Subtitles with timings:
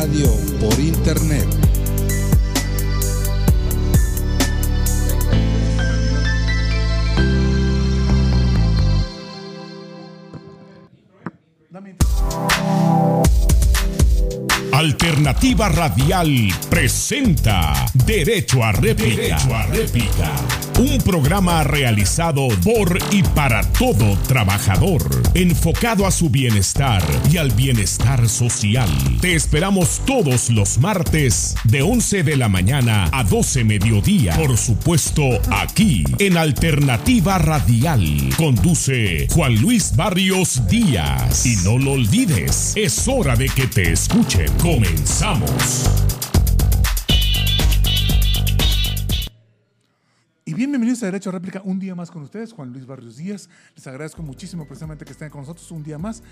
[0.00, 0.28] radio
[0.60, 1.46] por internet.
[14.72, 16.28] Alternativa Radial
[16.68, 19.22] presenta Derecho a réplica.
[19.22, 20.65] Derecho a réplica.
[20.78, 25.02] Un programa realizado por y para todo trabajador,
[25.32, 27.02] enfocado a su bienestar
[27.32, 28.90] y al bienestar social.
[29.22, 34.36] Te esperamos todos los martes de 11 de la mañana a 12 mediodía.
[34.36, 38.28] Por supuesto, aquí en Alternativa Radial.
[38.36, 41.46] Conduce Juan Luis Barrios Díaz.
[41.46, 44.52] Y no lo olvides, es hora de que te escuchen.
[44.58, 46.25] Comenzamos.
[50.48, 53.50] Y bienvenidos a Derecho a Réplica, un día más con ustedes, Juan Luis Barrios Díaz.
[53.74, 56.22] Les agradezco muchísimo precisamente que estén con nosotros un día más.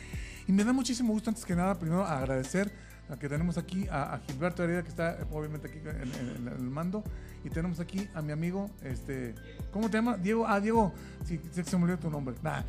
[0.46, 2.70] Y me da muchísimo gusto, antes que nada, primero agradecer
[3.08, 7.02] a que tenemos aquí a, Gilberto Heredia, que está eh, obviamente aquí en, el mando.
[7.42, 9.34] Y tenemos aquí a mi amigo, este,
[9.72, 10.22] ¿cómo te llamas?
[10.22, 10.46] Diego.
[10.46, 10.94] Ah, Diego.
[11.24, 12.36] Sí, que se me olvidó tu nombre.
[12.40, 12.62] Nah,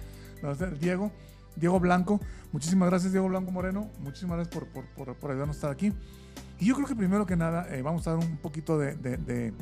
[0.79, 1.11] Diego.
[1.55, 2.19] Diego Blanco.
[2.53, 3.91] Muchísimas gracias, Diego Blanco Moreno.
[3.99, 5.93] Muchísimas gracias por, por, por, por ayudarnos a estar aquí.
[6.59, 9.53] Y yo creo que primero que nada eh, vamos a dar un poquito de,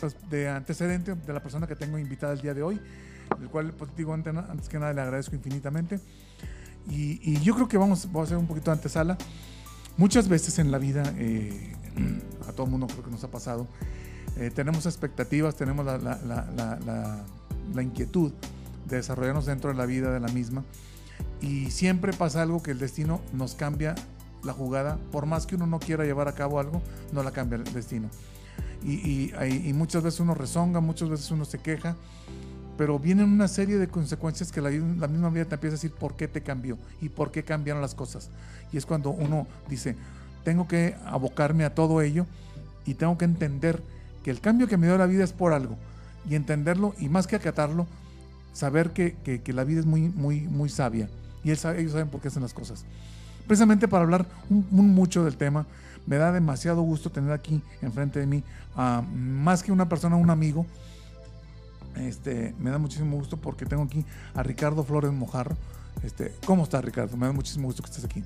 [0.00, 2.80] pues, de antecedente de la persona que tengo invitada el día de hoy,
[3.40, 6.00] el cual, pues digo, antes, que nada le agradezco infinitamente.
[6.88, 9.18] Y, yo creo que vamos, a hacer un poquito de antesala.
[9.96, 11.74] Muchas veces en la vida, eh,
[12.48, 13.66] a todo mundo creo que nos ha pasado,
[14.36, 17.24] eh, tenemos expectativas, tenemos la-
[17.74, 18.32] la inquietud
[18.88, 20.64] de desarrollarnos dentro de la vida de la misma.
[21.40, 23.94] Y siempre pasa algo que el destino nos cambia
[24.44, 24.98] la jugada.
[25.10, 28.08] Por más que uno no quiera llevar a cabo algo, no la cambia el destino.
[28.86, 31.96] Y, muchas veces uno rezonga, muchas veces uno se queja,
[32.78, 36.14] pero vienen una serie de consecuencias que la, misma vida te empieza a decir por
[36.14, 38.30] qué te cambió y por qué cambiaron las cosas.
[38.72, 39.96] Y es cuando uno dice,
[40.44, 42.26] tengo que abocarme a todo ello
[42.84, 43.82] y tengo que entender
[44.22, 45.76] que el cambio que me dio la vida es por algo.
[46.28, 47.86] Y entenderlo, y más que acatarlo,
[48.52, 51.08] saber que, que- la vida es muy, muy, muy sabia.
[51.42, 52.84] Y ellos saben por qué hacen las cosas.
[53.46, 55.66] Precisamente para hablar mucho del tema,
[56.06, 58.42] me da demasiado gusto tener aquí enfrente de mí,
[58.76, 60.66] a más que una persona, un amigo.
[61.96, 65.56] Este, me da muchísimo gusto porque tengo aquí a Ricardo Flores Mojarro.
[66.02, 67.16] Este, ¿Cómo estás, Ricardo?
[67.16, 68.22] Me da muchísimo gusto que estés aquí.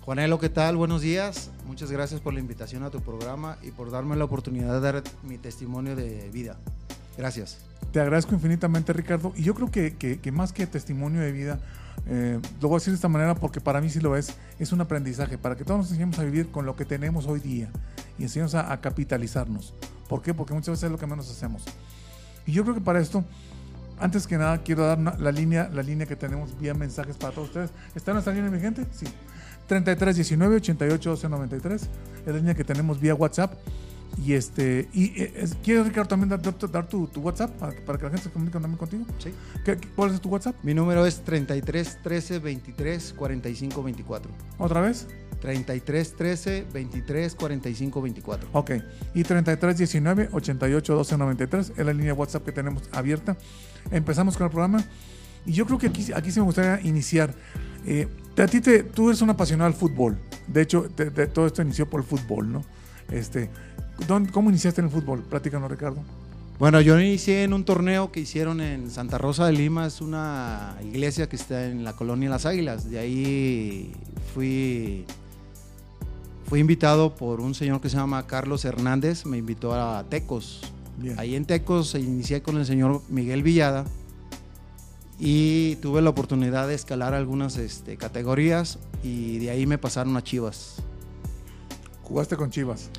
[0.00, 0.76] Juanelo, ¿qué tal?
[0.76, 1.50] Buenos días.
[1.66, 5.02] Muchas gracias por la invitación a tu programa y por darme la oportunidad de dar
[5.22, 6.56] mi testimonio de vida.
[7.18, 7.58] Gracias.
[7.92, 9.32] Te agradezco infinitamente, Ricardo.
[9.36, 11.60] Y yo creo que, que- que más que testimonio de vida,
[12.06, 14.72] eh, lo voy a decir de esta manera porque para mí sí lo es, es
[14.72, 17.70] un aprendizaje, para que todos nos enseñemos a vivir con lo que tenemos hoy día
[18.18, 19.74] y enseñemos a, capitalizarnos.
[20.08, 20.34] ¿Por qué?
[20.34, 21.64] Porque muchas veces es lo que menos hacemos.
[22.46, 23.24] Y yo creo que para esto,
[23.98, 27.48] antes que nada, quiero dar la, línea, la línea que tenemos vía mensajes para todos
[27.48, 27.70] ustedes.
[27.94, 28.86] ¿Está nuestra línea, mi gente?
[28.92, 29.06] Sí.
[29.68, 31.82] 33 19 88 12 93.
[31.82, 31.88] Es
[32.26, 33.52] la línea que tenemos vía WhatsApp.
[34.18, 37.80] Y este, y eh, es- ¿quieres Ricardo también dar, dar- tu, tu WhatsApp para, que-
[37.80, 39.04] para que la gente se comunique también contigo?
[39.18, 39.32] Sí.
[39.64, 40.56] ¿Qué- ¿Cuál es tu WhatsApp?
[40.62, 44.30] Mi número es 33 13 23 45 24.
[44.58, 45.06] ¿Otra vez?
[45.40, 48.48] 33 13 23 45 24.
[48.52, 48.70] Ok.
[49.14, 53.36] Y 33 19 88 12 93 es la línea WhatsApp que tenemos abierta.
[53.90, 54.84] Empezamos con el programa.
[55.46, 57.34] Y yo creo que aquí, aquí sí me gustaría iniciar.
[57.86, 58.06] Eh,
[58.36, 60.18] a ti te, tú eres un apasionado al fútbol.
[60.46, 62.62] De hecho, te- te- todo esto inició por el fútbol, ¿no?
[63.10, 63.50] Este, ¿dónde-
[64.32, 65.22] ¿Cómo iniciaste en el fútbol?
[65.22, 66.02] Platícanos, Ricardo.
[66.58, 70.76] Bueno, yo inicié en un torneo que hicieron en Santa Rosa de Lima, es una
[70.84, 72.90] iglesia que está en la colonia Las Águilas.
[72.90, 73.92] De ahí
[74.34, 75.06] fui,
[76.44, 80.60] fui invitado por un señor que se llama Carlos Hernández, me invitó a Tecos.
[80.98, 81.18] Bien.
[81.18, 83.86] Ahí en Tecos inicié con el señor Miguel Villada
[85.18, 90.22] y tuve la oportunidad de escalar algunas este, categorías y de ahí me pasaron a
[90.22, 90.76] Chivas.
[92.02, 92.90] Jugaste con Chivas.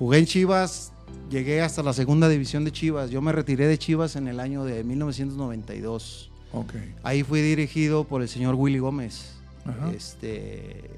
[0.00, 0.94] Jugué en Chivas,
[1.28, 3.10] llegué hasta la segunda división de Chivas.
[3.10, 6.30] Yo me retiré de Chivas en el año de 1992.
[6.54, 6.72] Ok.
[7.02, 9.34] Ahí fui dirigido por el señor Willy Gómez.
[9.66, 9.92] Ajá.
[9.92, 10.88] Este,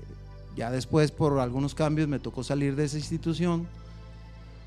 [0.57, 3.67] ya después, por algunos cambios, me tocó salir de esa institución.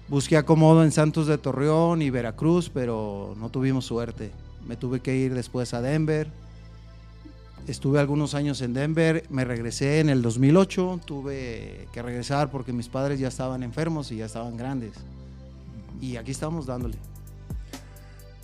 [0.10, 4.32] Busqué acomodo en Santos de Torreón y Veracruz, pero no tuvimos suerte.
[4.68, 6.30] Me tuve que ir después a Denver.
[7.68, 12.90] Estuve algunos años en Denver, me regresé en el 2008, tuve que regresar porque mis
[12.90, 14.94] padres ya estaban enfermos y ya estaban grandes.
[16.00, 16.98] Y aquí estamos dándole.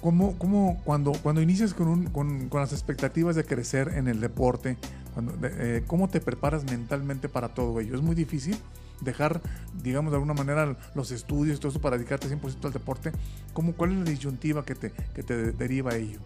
[0.02, 4.20] ¿Cómo, cómo cuando, cuando inicias con, un- con, con las expectativas de crecer en el
[4.20, 4.78] deporte,
[5.14, 7.94] cuando, de- eh, ¿cómo te preparas mentalmente para todo ello?
[7.96, 8.58] ¿Es muy difícil
[9.02, 9.40] dejar,
[9.84, 13.12] digamos, de alguna manera los estudios y todo eso para dedicarte 100% al deporte?
[13.54, 16.18] ¿Cómo, ¿Cuál es la disyuntiva que te, que te de- deriva a ello?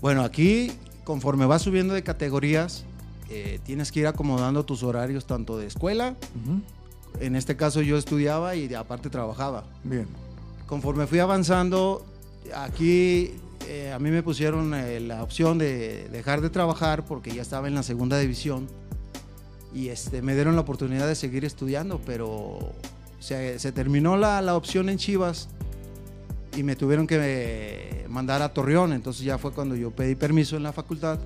[0.00, 0.70] Bueno, aquí
[1.04, 2.84] conforme vas subiendo de categorías,
[3.30, 6.14] eh, tienes que ir acomodando tus horarios tanto de escuela
[7.20, 9.64] En este caso yo estudiaba y aparte trabajaba.
[9.82, 10.06] Bien.
[10.66, 12.04] Conforme fui avanzando,
[12.54, 13.32] aquí
[13.68, 17.68] eh, a mí me pusieron eh, la opción de dejar de trabajar porque ya estaba
[17.68, 18.66] en la segunda división
[19.72, 22.72] y este, me dieron la oportunidad de seguir estudiando, pero
[23.20, 25.48] se, se terminó la, la opción en Chivas
[26.56, 28.92] y me tuvieron que mandar a Torreón.
[28.92, 31.18] Entonces ya fue cuando yo pedí permiso en la facultad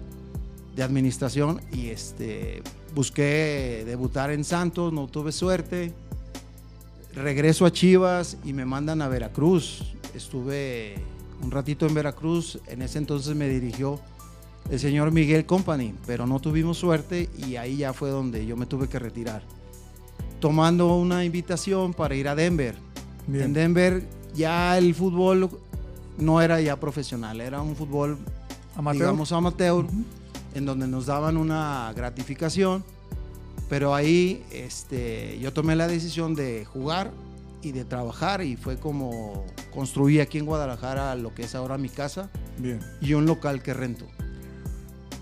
[0.75, 2.63] de administración y este,
[2.95, 5.93] busqué debutar en Santos, no tuve suerte.
[7.15, 9.95] Regreso a Chivas y me mandan a Veracruz.
[10.15, 10.95] Estuve
[11.43, 12.59] un ratito en Veracruz.
[12.67, 14.01] En ese entonces me dirigió
[14.71, 18.67] el señor Miguel Company, pero no tuvimos suerte y ahí ya fue donde yo me
[18.67, 19.43] tuve que retirar.
[20.41, 22.77] Tomando una invitación para ir a Denver.
[23.27, 23.47] Bien.
[23.47, 24.03] En Denver
[24.35, 25.51] ya el fútbol
[26.19, 28.19] no era ya profesional, era un fútbol,
[28.77, 29.03] Amateur.
[29.07, 29.87] digamos, amateur,
[30.55, 32.85] en donde nos daban una gratificación,
[33.69, 37.11] pero ahí este, yo tomé la decisión de jugar
[37.63, 39.45] y de trabajar y fue como
[39.75, 42.81] construí aquí en Guadalajara lo que es ahora mi casa Bien.
[43.01, 44.07] y un local que rento.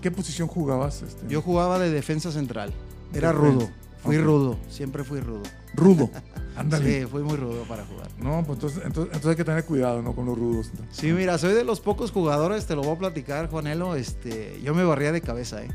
[0.01, 1.01] ¿Qué posición jugabas?
[1.01, 1.27] este?
[1.27, 2.71] Yo jugaba de defensa central,
[3.13, 3.53] era Defensa.
[3.59, 3.69] rudo,
[4.03, 5.43] fui rudo, siempre fui rudo.
[5.73, 6.09] Rudo.
[6.57, 7.01] Ándale.
[7.01, 8.07] Sí, fui muy rudo para jugar.
[8.19, 10.13] No, pues entonces, entonces, entonces hay que tener cuidado, ¿no?
[10.15, 10.71] Con los rudos.
[10.91, 14.73] Sí, mira, soy de los pocos jugadores, te lo voy a platicar, Juanelo, este, yo
[14.73, 15.69] me barría de cabeza, ¿eh?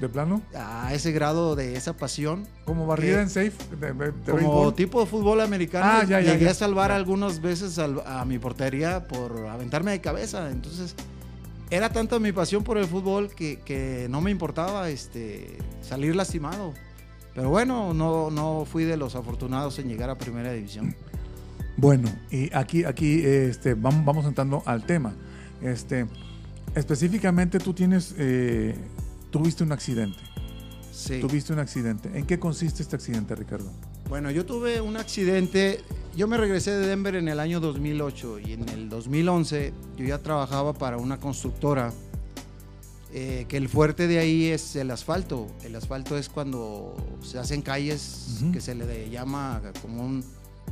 [0.00, 0.42] ¿De plano?
[0.56, 2.44] A ese grado de esa pasión.
[2.64, 3.22] Como barrida ¿Qué?
[3.22, 4.74] en safe, de, de- de Como béisbol.
[4.74, 6.50] tipo de fútbol americano, Ah, ya, ya, llegué ya.
[6.50, 10.50] a salvar algunas veces a mi portería por aventarme de cabeza.
[10.50, 10.96] Entonces,
[11.70, 16.72] era tanta mi pasión por el fútbol que, que no me importaba este, salir lastimado.
[17.34, 20.94] Pero bueno, no, no fui de los afortunados en llegar a primera división.
[21.76, 25.14] Bueno, y aquí, aquí este, vamos, vamos entrando al tema.
[25.62, 26.06] Este,
[26.74, 28.76] específicamente tú tienes, eh,
[29.30, 30.18] tuviste un accidente.
[30.92, 31.20] Sí.
[31.20, 32.10] Tuviste un accidente.
[32.14, 33.72] ¿En qué consiste este accidente, Ricardo?
[34.08, 35.80] Bueno, yo tuve un accidente.
[36.14, 40.18] Yo me regresé de Denver en el año 2008 y en el 2011 yo ya
[40.18, 41.92] trabajaba para una constructora.
[43.12, 45.46] Eh, que el fuerte de ahí es el asfalto.
[45.64, 50.24] El asfalto es cuando se hacen calles que se le llama como un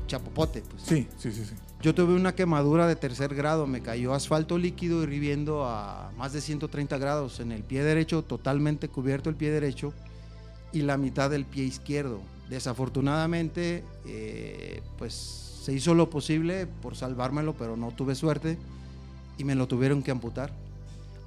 [0.06, 0.62] chapopote.
[0.62, 0.82] pues.
[0.82, 1.54] Sí, sí, sí, sí.
[1.82, 6.40] Yo tuve una quemadura de tercer grado, me cayó asfalto líquido hirviendo a más de
[6.40, 9.92] 130 grados en el pie derecho, totalmente cubierto el pie derecho
[10.72, 12.20] y la mitad del pie izquierdo.
[12.48, 15.14] Desafortunadamente, eh, pues
[15.62, 18.58] se hizo lo posible por salvármelo, pero no tuve suerte
[19.38, 20.52] y me lo tuvieron que amputar.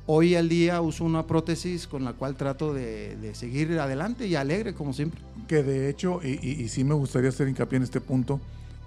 [0.05, 4.35] Hoy al día uso una prótesis con la cual trato de, de seguir adelante y
[4.35, 5.21] alegre como siempre.
[5.47, 8.41] Que de hecho, y, y- y sí me gustaría hacer hincapié en este punto,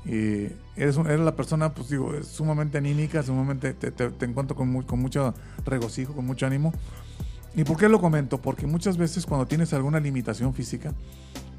[0.05, 4.69] eh, eres, eres la persona, pues digo, sumamente anímica, sumamente te, te- te encuentro con,
[4.71, 5.35] mu- con mucho
[5.65, 6.73] regocijo, con mucho ánimo.
[7.55, 8.37] ¿Y por qué lo comento?
[8.43, 10.93] Porque muchas veces cuando tienes alguna limitación física,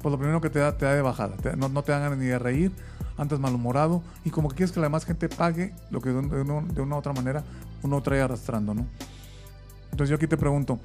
[0.00, 2.16] pues lo primero que te da, te da de bajada, te- no, no te dan
[2.16, 2.70] ni de reír,
[3.16, 6.28] andas malhumorado y como que quieres que la demás gente pague lo que de, un-
[6.28, 7.42] de uno- de una u otra manera
[7.82, 8.86] uno trae arrastrando, ¿no?
[9.90, 10.78] Entonces yo aquí te pregunto,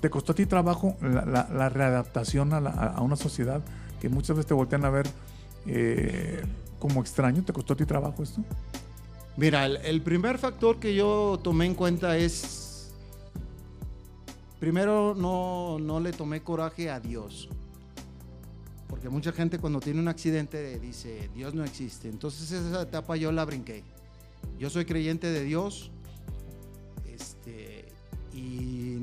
[0.00, 3.62] ¿te costó a ti trabajo la, readaptación a una sociedad
[4.00, 5.06] que muchas veces te voltean a ver
[5.66, 6.42] eh,
[6.78, 7.42] como extraño?
[7.44, 8.42] ¿Te costó a ti trabajo esto?
[9.36, 12.92] Mira, el, el primer factor que yo tomé en cuenta es,
[14.60, 17.48] primero no, no le tomé coraje a Dios,
[18.88, 23.32] porque mucha gente cuando tiene un accidente dice, Dios no existe, entonces esa etapa yo
[23.32, 23.82] la brinqué.
[24.58, 25.90] Yo soy creyente de Dios,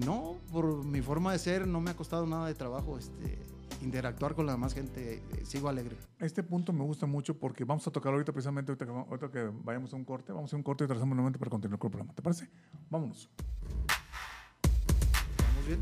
[0.05, 3.39] no, por mi forma de ser no me ha costado nada de trabajo este,
[3.81, 5.97] interactuar con la demás gente, eh, sigo alegre.
[6.19, 9.51] Este punto me gusta mucho porque vamos a tocar ahorita precisamente, ahorita que, ahorita que
[9.63, 11.87] vayamos a un corte, vamos a un corte y trazamos un momento para continuar con
[11.87, 12.13] el programa.
[12.13, 12.49] ¿Te parece?
[12.89, 13.29] Vámonos.
[15.37, 15.81] ¿Estamos bien?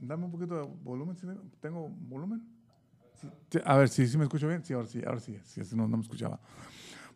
[0.01, 1.17] Dame un poquito de volumen.
[1.17, 1.27] ¿sí?
[1.61, 2.43] ¿Tengo volumen?
[3.65, 4.65] A ver, si ¿sí, me escucho bien.
[4.65, 5.37] Sí, ahora sí, ahora sí.
[5.73, 6.39] no, no me escuchaba.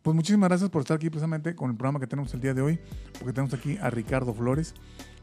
[0.01, 2.61] Pues muchísimas gracias por estar aquí precisamente con el programa que tenemos el día de
[2.61, 2.79] hoy,
[3.13, 4.73] porque tenemos aquí a Ricardo Flores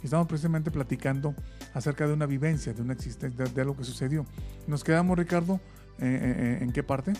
[0.01, 1.35] y estamos precisamente platicando
[1.75, 4.25] acerca de una vivencia, de una existencia, de, de algo que sucedió.
[4.67, 5.61] Nos quedamos, Ricardo,
[5.99, 7.13] ¿en qué parte?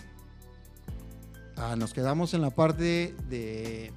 [1.55, 3.91] Ah, nos quedamos en la parte de...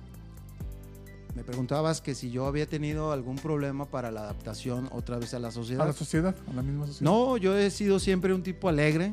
[1.45, 5.39] Me preguntabas que si yo había tenido algún problema para la adaptación otra vez a
[5.39, 5.87] la A sociedad.
[5.87, 7.11] la sociedad, a la misma sociedad.
[7.13, 9.13] No, yo he sido siempre un tipo alegre.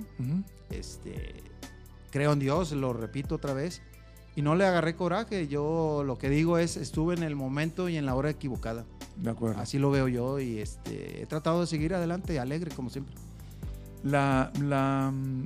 [0.69, 1.43] Este,
[2.09, 3.81] creo en Dios, lo repito otra vez.
[4.37, 5.49] Y no le agarré coraje.
[5.49, 8.85] Yo lo que digo es, estuve en el momento y en la hora equivocada.
[9.17, 9.59] De acuerdo.
[9.59, 13.13] Así lo veo yo y este, he tratado de seguir adelante, alegre como siempre.
[14.03, 15.45] la, la mm,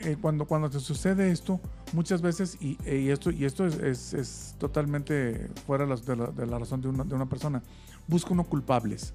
[0.00, 1.60] eh, cuando, cuando te sucede esto,
[1.92, 6.26] muchas veces, y, eh, y esto, y esto es, es- es totalmente fuera de la,
[6.26, 7.62] de la- razón de una, de una persona,
[8.06, 9.14] busca uno culpables.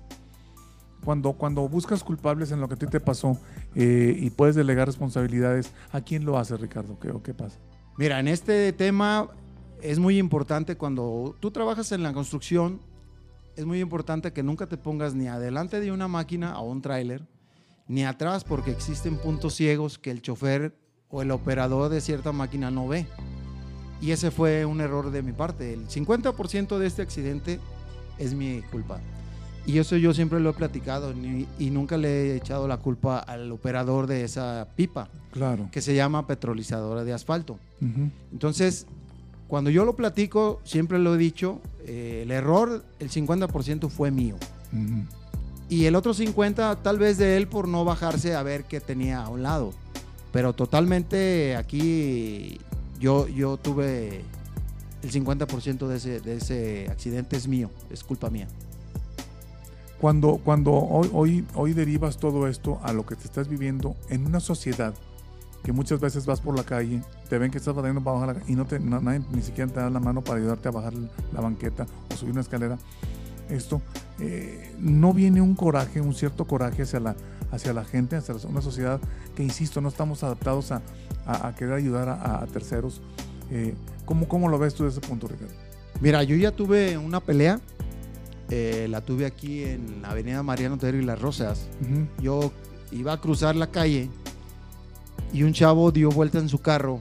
[1.04, 3.38] Cuando, cuando buscas culpables en lo que a ti te pasó
[3.74, 7.00] eh, y puedes delegar responsabilidades, ¿a quién lo hace, Ricardo?
[7.00, 7.58] ¿Qué, qué pasa?
[7.98, 9.30] Mira, en este tema
[9.82, 12.82] es muy importante cuando tú trabajas en la construcción,
[13.56, 17.26] es muy importante que nunca te pongas ni adelante de una máquina o un tráiler,
[17.90, 20.74] ni atrás porque existen puntos ciegos que el chofer
[21.10, 23.06] o el operador de cierta máquina no ve.
[24.02, 25.74] Y ese fue un error de mi parte.
[25.74, 27.60] El 50% de este accidente
[28.18, 29.02] es mi culpa.
[29.66, 33.20] Y eso yo siempre lo he platicado ni- y nunca le he echado la culpa
[33.20, 35.68] al operador de esa pipa, Claro.
[35.72, 37.60] que se llama petrolizadora de asfalto.
[38.32, 38.88] Entonces,
[39.48, 44.36] cuando yo lo platico, siempre lo he dicho, eh, el error, el 50% fue mío.
[44.72, 45.04] Ujú.
[45.70, 49.22] Y el otro 50% tal vez de él por no bajarse a ver qué tenía
[49.24, 49.72] a un lado.
[50.32, 52.60] Pero totalmente aquí
[53.00, 54.22] yo, yo tuve
[55.04, 58.48] el 50% de ese, de ese accidente es mío, es culpa mía.
[60.02, 64.26] Cuando, cuando hoy, hoy, hoy derivas todo esto a lo que te estás viviendo en
[64.26, 64.94] una sociedad
[65.64, 68.44] que muchas veces vas por la calle, te ven que estás batallando para bajar la,
[68.52, 70.94] y no te, na- nadie ni siquiera te da la mano para ayudarte a bajar
[71.34, 72.78] la banqueta o subir una escalera.
[73.50, 73.82] Esto,
[74.22, 77.16] eh, no viene un coraje, un cierto coraje hacia la,
[77.52, 79.00] hacia la gente, hacia la- una sociedad
[79.36, 80.82] que, insisto, no estamos adaptados a,
[81.26, 83.02] a- a querer ayudar a, a terceros.
[83.52, 83.74] Eh,
[84.06, 85.54] ¿cómo, ¿Cómo lo ves tú desde ese punto, Ricardo?
[86.02, 87.60] Mira, yo ya tuve una pelea,
[88.50, 91.68] eh, la tuve aquí en la avenida Mariano Otero y Las Rosas.
[92.22, 92.52] Yo
[92.92, 94.10] iba a cruzar la calle
[95.34, 97.00] y un chavo dio vuelta en su carro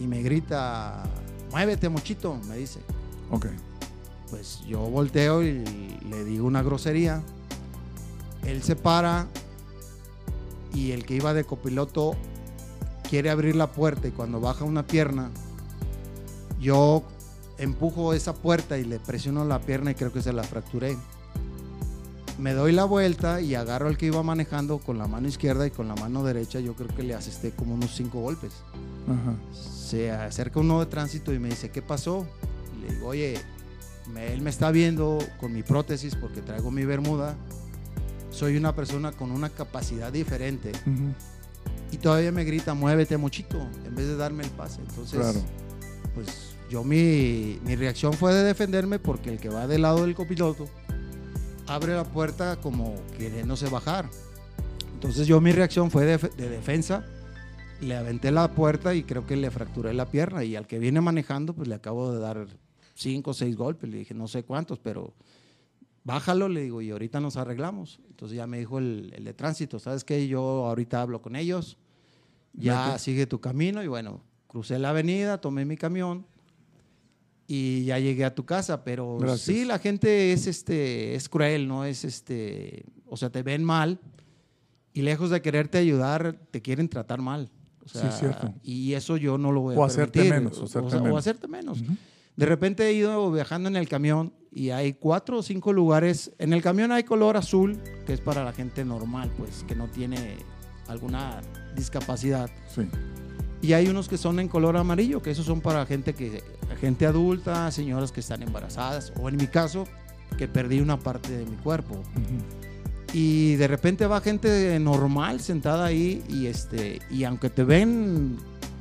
[0.00, 1.04] y me grita,
[1.50, 2.80] muévete mochito, me dice.
[3.30, 3.46] Ok.
[4.30, 5.64] Pues yo volteo y
[6.08, 7.22] le digo una grosería.
[8.44, 9.26] Él se para
[10.74, 12.14] y el que iba de copiloto
[13.08, 15.30] quiere abrir la puerta y cuando baja una pierna,
[16.60, 17.02] yo
[17.58, 20.96] empujo esa puerta y le presiono la pierna y creo que se la fracturé.
[22.38, 25.70] Me doy la vuelta y agarro al que iba manejando con la mano izquierda y
[25.70, 26.60] con la mano derecha.
[26.60, 28.52] Yo creo que le asesté como unos cinco golpes.
[29.06, 29.34] Ajá.
[29.54, 32.26] Se acerca uno de tránsito y me dice, ¿qué pasó?
[32.76, 33.38] Y le digo, oye,
[34.12, 37.36] me- él me está viendo con mi prótesis porque traigo mi bermuda.
[38.30, 40.72] Soy una persona con una capacidad diferente.
[40.86, 41.12] Ujú.
[41.92, 44.80] Y todavía me grita, muévete, mochito, en vez de darme el pase.
[44.80, 45.40] Entonces, Claro.
[46.14, 50.14] pues yo mi, mi reacción fue de defenderme porque el que va del lado del
[50.14, 50.68] copiloto
[51.68, 54.08] abre la puerta como queriéndose bajar.
[54.94, 57.04] Entonces yo mi reacción fue de, de defensa,
[57.80, 61.00] le aventé la puerta y creo que le fracturé la pierna y al que viene
[61.00, 62.46] manejando pues le acabo de dar
[62.96, 63.88] cinco o seis golpes.
[63.88, 65.14] Le dije, no sé cuántos, pero
[66.02, 68.00] bájalo, le digo, y ahorita nos arreglamos.
[68.08, 70.26] Entonces ya me dijo el, el de tránsito, ¿sabes qué?
[70.26, 71.76] Yo ahorita hablo con ellos,
[72.54, 76.26] ya sigue tu camino y bueno, crucé la avenida, tomé mi camión
[77.48, 79.40] y ya llegué a tu casa, pero Gracias.
[79.42, 84.00] sí la gente es este es cruel, no es este, o sea, te ven mal
[84.92, 87.50] y lejos de quererte ayudar te quieren tratar mal.
[87.84, 88.52] O Sí, sea, es cierto.
[88.64, 90.40] Y eso yo no lo voy a O hacerte permitir.
[90.40, 91.18] menos, o hacerte sea, menos.
[91.18, 91.78] hacerte menos.
[92.36, 96.32] De repente he ido viajando en el camión y hay cuatro o cinco lugares.
[96.38, 99.88] En el camión hay color azul, que es para la gente normal, pues, que no
[99.88, 100.36] tiene
[100.88, 101.40] alguna
[101.74, 102.50] discapacidad.
[102.74, 102.88] Sí.
[103.62, 106.42] Y hay unos que son en color amarillo, que esos son para gente que
[106.80, 109.86] gente adulta, señoras que están embarazadas, o en mi caso,
[110.36, 112.02] que perdí una parte de mi cuerpo.
[113.12, 118.36] Y de repente va gente normal sentada ahí y este y aunque te ven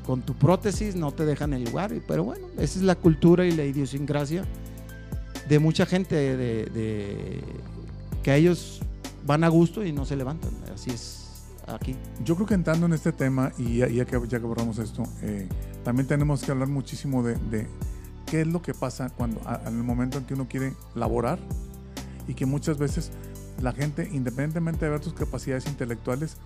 [0.06, 1.92] con tu prótesis no te dejan el lugar.
[2.08, 4.46] Pero bueno, esa es la cultura y la idiosincrasia
[5.50, 7.42] de mucha gente de,
[8.24, 8.82] que ellos
[9.26, 10.52] van a gusto y no se levantan.
[10.74, 11.96] Así es aquí.
[12.24, 15.48] Yo creo que entrando en este tema, y ya, que, ya que abordamos esto, eh,
[15.84, 17.68] también tenemos que hablar muchísimo de,
[18.26, 21.40] qué es lo que pasa cuando, en el momento en que uno quiere laborar
[22.28, 23.12] y que muchas veces
[23.62, 26.38] la gente, independientemente de ver tus capacidades intelectuales,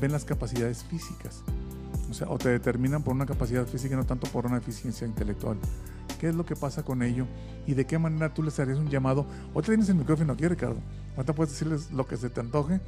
[0.00, 1.42] ven las capacidades físicas.
[2.10, 5.56] O sea, o te determinan por una capacidad física no tanto por una eficiencia intelectual.
[6.18, 7.24] ¿Qué es lo que pasa con ello?
[7.66, 9.24] ¿Y de qué manera tú les harías un llamado?
[9.54, 10.76] Ahorita tienes el micrófono aquí, Ricardo.
[11.16, 12.80] Ahorita puedes decirles lo que se te antoje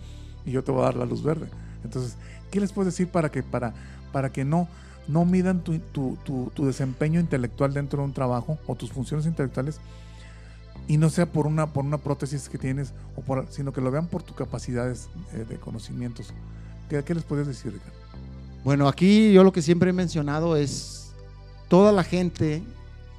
[0.44, 1.48] y yo te voy a dar la luz verde.
[1.84, 2.16] Entonces,
[2.50, 3.72] ¿qué les puedes decir para que, para,
[4.12, 4.68] para que no,
[5.08, 9.24] no midan tu, tu- tu- tu desempeño intelectual dentro de un trabajo o tus funciones
[9.26, 9.80] intelectuales
[10.88, 13.90] y no sea por una, por una prótesis que tienes, o por, sino que lo
[13.92, 16.34] vean por tus capacidades eh, de conocimientos?
[16.90, 18.01] ¿Qué, qué les puedes decir, Ricardo?
[18.64, 21.12] Bueno, aquí yo lo que siempre he mencionado es
[21.68, 22.62] toda la gente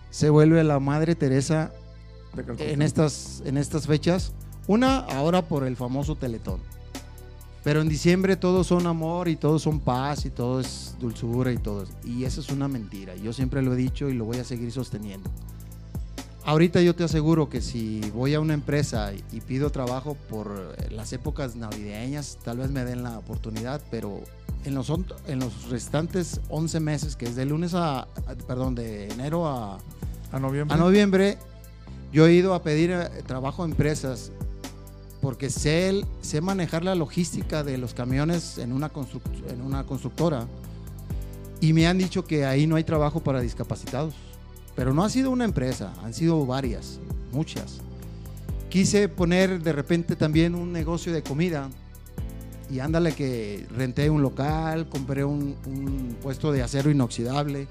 [0.09, 1.71] se vuelve la Madre Teresa
[2.59, 4.31] en estas, en estas fechas.
[4.67, 6.59] Una, ahora por el famoso Teletón.
[7.63, 11.57] Pero en diciembre todos son amor y todos son paz y todo es dulzura y
[11.57, 11.85] todo.
[12.03, 13.15] Y eso es una mentira.
[13.15, 15.29] Yo siempre lo he dicho y lo voy a seguir sosteniendo.
[16.45, 20.89] Ahorita yo te aseguro que si voy a una empresa y, pido trabajo por eh,
[20.91, 24.19] las épocas navideñas, tal vez me den la oportunidad, pero
[24.65, 28.07] en los, on- en los restantes 11 meses, que es de lunes a, a-
[28.45, 29.77] perdón, de enero a,
[30.33, 30.75] a noviembre.
[30.75, 31.37] a noviembre,
[32.11, 34.31] yo he ido a pedir eh, trabajo a empresas
[35.21, 36.03] porque sé,
[36.41, 38.91] manejar la logística de los camiones en una,
[39.47, 40.45] en una constructora
[41.61, 44.13] y me han dicho que ahí no hay trabajo para discapacitados.
[44.75, 46.99] Pero no ha sido una empresa, han sido varias,
[47.31, 47.79] muchas.
[48.69, 51.69] Quise poner de repente también un negocio de comida
[52.71, 57.67] y ándale que renté un local, compré un, un puesto de acero inoxidable.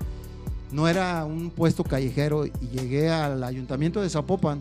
[0.71, 4.61] No era un puesto callejero y llegué al ayuntamiento de Zapopan,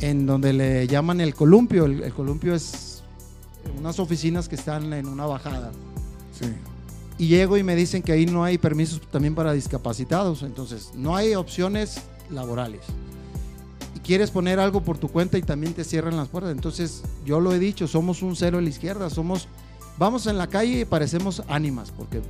[0.00, 1.84] en donde le llaman el columpio.
[1.84, 3.02] El, el columpio es
[3.78, 5.72] unas oficinas que están en una bajada.
[6.32, 6.46] Sí.
[7.16, 10.42] Y llego y me dicen que ahí no hay permisos también para discapacitados.
[10.42, 12.00] Entonces, no hay opciones
[12.30, 12.80] laborales.
[13.94, 16.52] Y quieres poner algo por tu cuenta y también te cierran las puertas.
[16.52, 19.10] Entonces, yo lo he dicho, somos un cero a la izquierda.
[19.10, 19.48] Somos,
[19.96, 22.20] vamos en la calle y parecemos ánimas, porque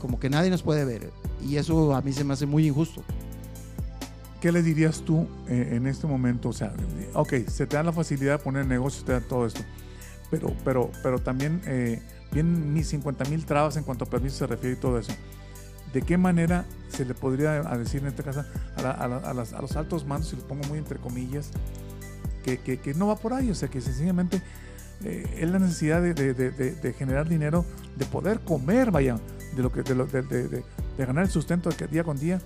[0.00, 1.12] como que nadie nos puede ver.
[1.48, 3.04] Y eso a mí se me hace muy injusto.
[4.40, 6.48] ¿Qué le dirías tú eh, en este momento?
[6.48, 6.74] O sea,
[7.14, 9.60] ok, se te da la facilidad de poner negocios, te da todo esto,
[10.32, 12.02] pero, pero, pero también eh,
[12.32, 15.12] vienen mis 50 mil trabas en cuanto a permisos se refiere y todo eso.
[15.92, 18.44] ¿De qué manera se le podría a decir en este caso
[18.76, 20.98] a, la- a la- a las- a los altos mandos, y lo pongo muy entre
[20.98, 21.50] comillas,
[22.44, 23.50] que, que- que no va por ahí?
[23.50, 24.42] O sea, que sencillamente
[25.04, 27.64] eh, es la necesidad de, de- de- de- generar dinero,
[27.96, 29.18] de poder comer, vaya,
[29.56, 30.06] de, lo que, de, lo-
[30.96, 32.40] ganar el sustento día con día.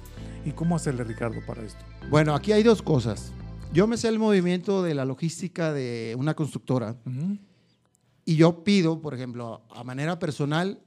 [0.44, 1.78] ¿Y cómo hacerle, Ricardo, para esto?
[2.08, 3.32] Bueno, aquí hay dos cosas.
[3.72, 6.96] Yo me sé el movimiento de la logística de una constructora.
[7.04, 7.36] Ujú.
[8.28, 10.80] Y yo pido, por ejemplo, a manera personal,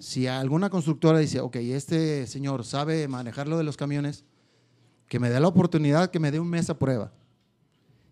[0.00, 4.24] si alguna constructora dice, ok, este señor sabe manejar lo de los camiones,
[5.06, 7.12] que me dé la oportunidad, que me dé un mes a prueba.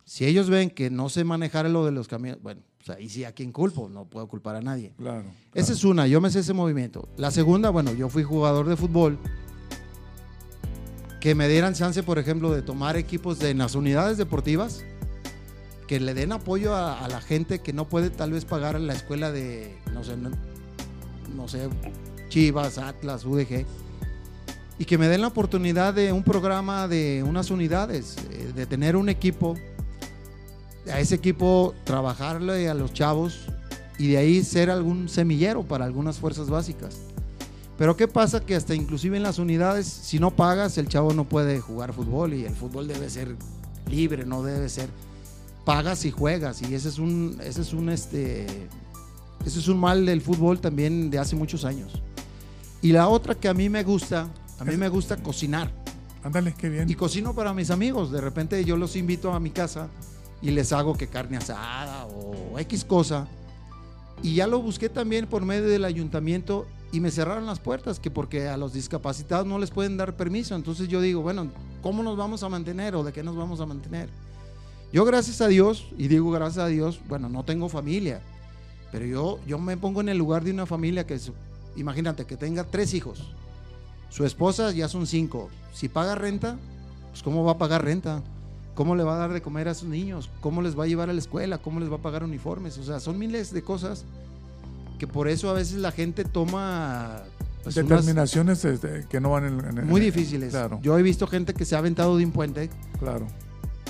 [0.04, 3.24] Si ellos ven que no sé manejar lo de los camiones, bueno, pues ahí sí
[3.24, 4.94] a quién culpo, no puedo culpar a nadie.
[4.96, 5.24] Claro.
[5.54, 7.08] Esa es una, yo me sé ese movimiento.
[7.16, 9.18] La segunda, bueno, yo fui jugador de fútbol.
[11.20, 14.84] Que me dieran chance, por ejemplo, de tomar equipos de en las unidades deportivas,
[15.92, 19.30] que le den apoyo a, la gente que no puede tal vez pagar la escuela
[19.30, 20.16] de, no sé,
[21.36, 21.68] no sé,
[22.30, 23.66] Chivas, Atlas, UDG,
[24.78, 28.96] y que me den la oportunidad de un programa de unas unidades, eh, de tener
[28.96, 29.54] un equipo,
[30.90, 33.40] a ese equipo trabajarle a los chavos
[33.98, 37.00] y de ahí ser algún semillero para algunas fuerzas básicas.
[37.76, 38.40] Pero ¿qué pasa?
[38.40, 42.32] Que hasta inclusive en las unidades, si no pagas, el chavo no puede jugar fútbol
[42.32, 43.36] y el fútbol debe ser
[43.90, 44.88] libre, no debe ser
[45.64, 48.68] pagas y juegas y ese es un ese es un este
[49.44, 52.00] ese es un mal del fútbol también de hace muchos años.
[52.80, 55.70] Y la otra que a mí me gusta, a mí me gusta cocinar.
[56.22, 56.88] Ándale, qué bien.
[56.88, 58.12] Y cocino para mis amigos.
[58.12, 59.88] De repente yo los invito a mi casa
[60.40, 63.26] y les hago que carne asada o X cosa.
[64.22, 68.10] Y ya lo busqué también por medio del ayuntamiento y me cerraron las puertas, que
[68.10, 70.54] porque a los discapacitados no les pueden dar permiso.
[70.54, 71.50] Entonces yo digo, bueno,
[71.82, 74.08] ¿cómo nos vamos a mantener o de qué nos vamos a mantener?
[74.92, 78.20] Yo gracias a Dios, y digo gracias a Dios, bueno, no tengo familia,
[78.90, 81.32] pero yo, yo me pongo en el lugar de una familia que, es-
[81.76, 83.22] imagínate, que tenga tres hijos.
[84.10, 85.48] Su esposa ya son cinco.
[85.72, 86.58] Si paga renta,
[87.10, 88.22] pues ¿cómo va a pagar renta?
[88.74, 90.28] ¿Cómo le va a dar de comer a sus niños?
[90.42, 91.58] ¿Cómo les va a llevar a la escuela?
[91.58, 92.76] ¿Cómo les va a pagar uniformes?
[92.78, 94.04] O sea, son miles de cosas
[94.98, 97.22] que por eso a veces la gente toma
[97.62, 100.50] pues, Determinaciones este, que no van en, en- muy difíciles.
[100.50, 103.26] Claro, Yo he visto gente que se ha aventado de un puente claro.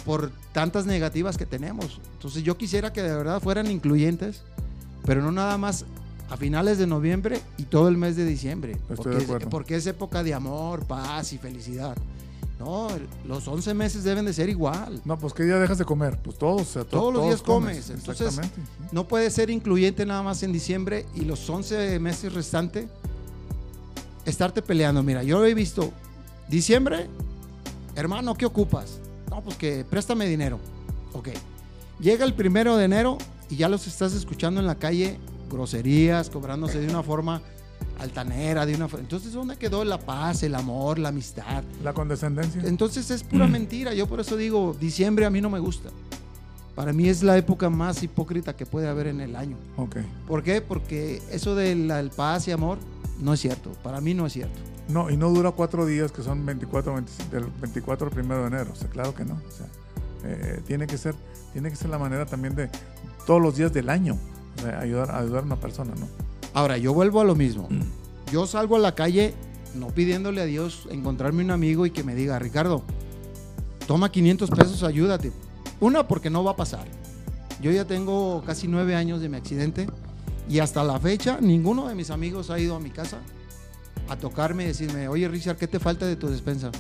[0.05, 2.01] Por tantas negativas que tenemos.
[2.15, 4.43] Entonces yo quisiera que de verdad fueran incluyentes,
[5.05, 5.85] pero no nada más
[6.31, 9.77] a finales de noviembre y todo el mes de diciembre, Estoy porque, de es, porque
[9.77, 11.97] es época de amor, paz y felicidad.
[12.59, 12.89] No,
[13.27, 15.01] los 11 meses deben de ser igual.
[15.05, 16.19] No, pues ¿qué día dejas de comer?
[16.23, 18.63] Pues todos, o sea, to- Todos los días comes, entonces- Exactamente.
[18.79, 18.87] sí.
[18.93, 22.87] No puede ser incluyente nada más en diciembre y los 11 meses restantes
[24.25, 25.03] estarte peleando.
[25.03, 25.91] Mira, yo lo he visto.
[26.49, 27.09] Diciembre,
[27.97, 29.01] hermano, ¿qué ocupas?
[29.33, 30.59] No, pues que préstame dinero.
[31.15, 31.29] Ok.
[32.01, 33.17] Llega el primero de enero
[33.49, 35.19] y ya los estás escuchando en la calle,
[35.51, 37.41] groserías, cobrándose de una forma
[37.99, 41.63] altanera, de una fo- Entonces, ¿dónde quedó la paz, el amor, la amistad?
[41.83, 42.61] La condescendencia.
[42.65, 43.95] Entonces es pura mentira.
[43.95, 45.89] Yo por eso digo, diciembre a mí no me gusta.
[46.75, 49.57] Para mí es la época más hipócrita que puede haber en el año.
[49.77, 49.97] Ok.
[50.29, 50.61] ¿Por qué?
[50.61, 52.79] Porque eso del el paz y amor
[53.21, 53.73] no es cierto.
[53.83, 54.59] Para mí no es cierto.
[54.89, 58.49] No, y no dura cuatro días, que son 24, 25, del 24 al primero de
[58.49, 58.71] enero.
[58.73, 59.35] O sea, claro que no.
[59.35, 59.67] O sea,
[60.25, 61.15] eh, tiene, que ser,
[61.53, 62.69] tiene que ser la manera también de
[63.27, 64.19] todos los días del año.
[64.59, 66.09] O sea, ayudar, ayudar a una persona, ¿no?
[66.55, 67.69] Ahora, yo vuelvo a lo mismo.
[68.31, 69.35] Yo salgo a la calle
[69.75, 72.83] no pidiéndole a Dios encontrarme un amigo y que me diga, Ricardo,
[73.87, 75.33] toma 500 pesos, ayúdate.
[75.81, 76.87] Una, porque no va a pasar.
[77.61, 79.87] Yo ya tengo casi nueve años de mi accidente
[80.49, 83.19] y hasta la fecha ninguno de mis amigos ha ido a mi casa
[84.09, 86.71] a tocarme y decirme, oye Richard, ¿qué te falta de tu despensa?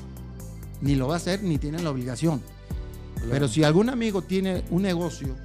[0.81, 2.42] Ni lo va a hacer ni tienen la obligación.
[3.31, 5.37] Pero si algún amigo tiene un negocio,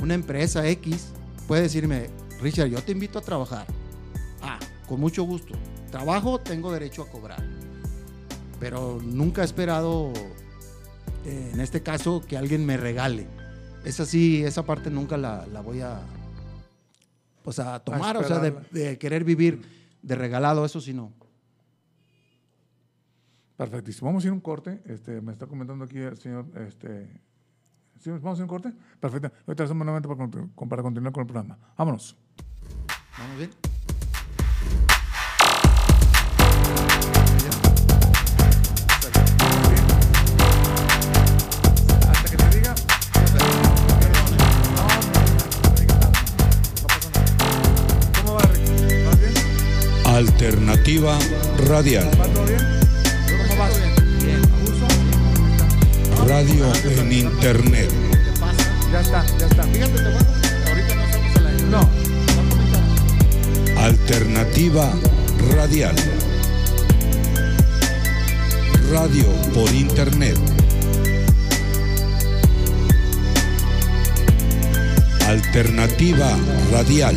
[0.00, 1.12] una empresa X,
[1.46, 3.66] puede decirme, Richard, yo te invito a trabajar.
[4.42, 4.58] Ah,
[4.88, 5.54] con mucho gusto.
[5.90, 7.42] Trabajo, tengo derecho a cobrar.
[8.58, 10.12] Pero nunca he esperado,
[11.24, 13.28] eh, en este caso, que alguien me regale.
[13.84, 16.02] Esa sí, esa parte nunca la, la voy a,
[17.42, 19.62] pues a tomar, o sea, de, querer vivir
[20.02, 21.12] de regalado, eso sí no.
[23.56, 24.06] Perfectísimo.
[24.06, 24.82] Vamos a ir a un corte.
[24.86, 26.46] Este, me está comentando aquí el señor.
[26.66, 27.08] Este,
[28.00, 28.10] ¿sí?
[28.10, 28.72] ¿Vamos a ir a un corte?
[28.98, 29.30] Perfecto.
[29.46, 31.58] Ahorita hacemos nuevamente para, para continuar con el programa.
[31.76, 32.16] Vámonos.
[33.18, 33.71] ¿Vamos bien?
[52.00, 52.26] ¿A
[54.64, 54.86] gusto?
[56.26, 57.90] Radio en Internet.
[58.92, 59.62] Ya está, ya está.
[59.64, 61.62] Fíjate, a- ahorita no estamos al aire.
[61.70, 61.88] No.
[63.80, 64.92] Alternativa
[65.54, 65.96] Radial.
[68.90, 70.36] Radio por Internet.
[75.26, 76.36] Alternativa
[76.70, 77.16] Radial.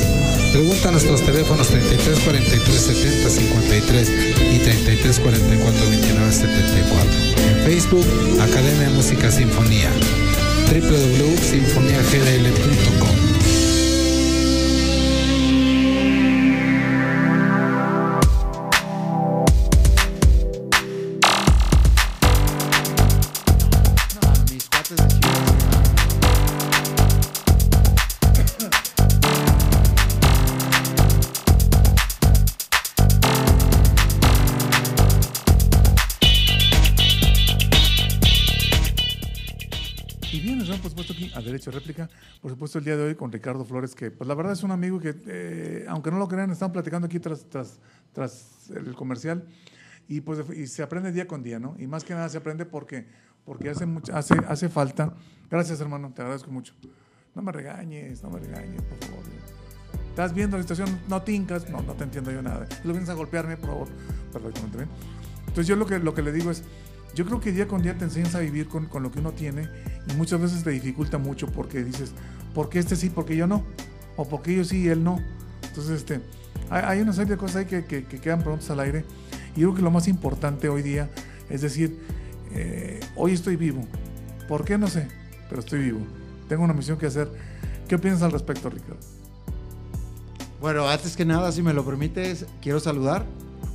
[0.52, 4.12] Pregunta a nuestros teléfonos 33 43 70 53
[4.54, 7.12] y 33 44 29 74.
[7.50, 8.06] En Facebook,
[8.42, 9.90] Academia de Música Sinfonía.
[10.70, 13.23] www.sinfoniagdl.com.
[41.72, 42.10] Réplica.
[42.42, 44.72] Por supuesto el día de hoy con Ricardo Flores, que pues la verdad es un
[44.72, 47.80] amigo que, eh, aunque no lo crean, están platicando aquí tras, tras,
[48.14, 49.46] tras el comercial.
[50.08, 51.76] Y pues y se aprende día con día, ¿no?
[51.80, 53.08] Y más que nada se aprende porque,
[53.46, 55.14] porque hace, mucha, hace, hace falta.
[55.50, 56.74] Gracias, hermano, te agradezco mucho.
[57.36, 59.24] No me regañes, no me regañes, por favor.
[60.14, 61.00] ¿Estás viendo la situación?
[61.08, 61.68] No tincas.
[61.72, 62.68] No, no te entiendo yo nada.
[62.84, 63.88] Lo vienes a golpearme, por favor.
[64.32, 64.90] Perfectamente bien.
[65.40, 66.64] Entonces yo lo que, lo que le digo es,
[67.16, 69.32] yo creo que día con día te enseñas a vivir con, con lo que uno
[69.32, 69.70] tiene
[70.10, 72.12] y muchas veces te dificulta mucho porque dices,
[72.54, 73.64] ¿por qué este sí, por qué yo no?
[74.16, 75.20] O ¿por qué yo sí y él no?
[75.68, 76.22] Entonces, este,
[76.70, 79.06] hay, una serie de cosas ahí que, que, que quedan prontos al aire
[79.56, 81.10] y yo creo que lo más importante hoy día
[81.50, 82.00] es decir,
[82.54, 83.86] eh, hoy estoy vivo.
[84.48, 84.78] ¿Por qué?
[84.78, 85.08] No sé,
[85.50, 86.00] pero estoy vivo.
[86.48, 87.30] Tengo una misión que hacer.
[87.88, 88.98] ¿Qué piensas al respecto, Ricardo?
[90.62, 93.26] Bueno, antes que nada, si me lo permites, quiero saludar.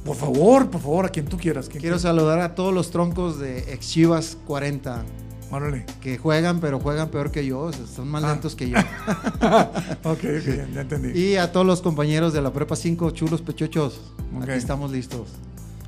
[0.09, 1.69] Por favor, por favor, a quien tú quieras.
[1.69, 5.05] quien Quiero saludar a todos los troncos de ex Chivas 40
[5.51, 5.85] Órale.
[6.01, 8.33] que juegan, pero juegan peor que yo, o sea, son más Ah.
[8.33, 8.77] lentos que yo.
[10.05, 11.19] Ok, ok, ya, ya entendí.
[11.19, 14.01] y a todos los compañeros de la Prepa 5, chulos pechochos.
[14.43, 15.29] Aquí estamos listos.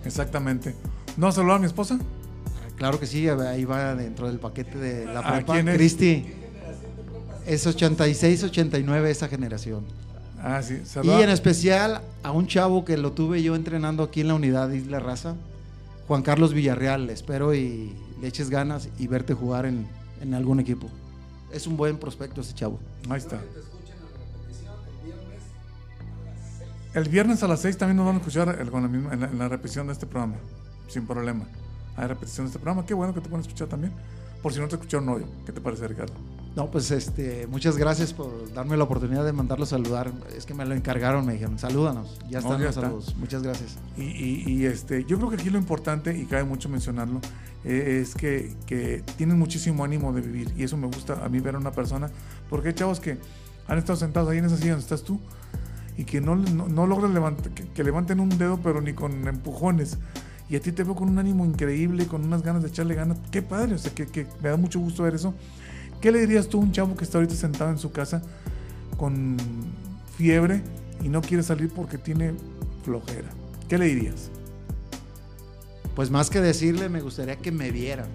[0.04, 0.74] Exactamente.
[1.16, 1.98] ¿No has saludado a mi esposa?
[2.76, 5.52] Claro que sí, ahí va dentro del paquete de la ¿A prepa.
[5.54, 5.76] quién es?
[5.76, 6.26] Cristi.
[7.46, 9.84] Es 86, 89 esa generación.
[10.42, 10.82] Ah, sí.
[11.02, 14.68] Y en especial a un chavo que lo tuve yo entrenando aquí en la unidad
[14.68, 15.34] de Isla Raza,
[16.08, 17.10] Juan Carlos Villarreal.
[17.10, 19.86] Espero y le eches ganas y verte jugar en,
[20.20, 20.88] en algún equipo.
[21.52, 22.78] Es un buen prospecto ese chavo.
[23.08, 23.40] Ahí está.
[26.94, 29.20] El viernes a las 6 también nos van a escuchar el- con la misma- en,
[29.20, 30.36] la, en la repetición de este programa,
[30.88, 31.44] sin problema.
[31.96, 33.92] Hay repetición de este programa, qué bueno que te pueden escuchar también.
[34.42, 36.14] Por si no te escucharon hoy, ¿qué te parece, Ricardo?
[36.56, 40.10] No, pues este, muchas gracias por darme la oportunidad de mandarlo a saludar.
[40.36, 42.18] Es que me lo encargaron, me dijeron, salúdanos.
[42.28, 42.80] Ya No, están ya los está.
[42.82, 43.14] saludos.
[43.18, 43.78] Muchas gracias.
[43.96, 47.20] Y, y- y, este, yo creo que aquí lo importante, y cabe mucho mencionarlo,
[47.64, 50.52] eh, es que, que tienen muchísimo ánimo de vivir.
[50.56, 52.10] Y eso me gusta a mí ver a una persona,
[52.48, 53.18] porque hay chavos que
[53.68, 55.20] han estado sentados ahí en esa silla donde estás tú
[55.96, 59.28] y que no, no, no logran levant- que, que levanten un dedo, pero ni con
[59.28, 59.98] empujones.
[60.48, 63.18] Y a ti te veo con un ánimo increíble, con unas ganas de echarle ganas.
[63.30, 65.32] Qué padre, o sea, que, que me da mucho gusto ver eso.
[66.00, 68.22] ¿Qué le dirías tú a un chavo que está ahorita sentado en su casa
[68.96, 69.36] con
[70.16, 70.62] fiebre
[71.02, 72.34] y no quiere salir porque tiene
[72.84, 73.28] flojera?
[73.68, 74.30] ¿Qué le dirías?
[75.94, 78.08] Pues más que decirle, me gustaría que me vieran.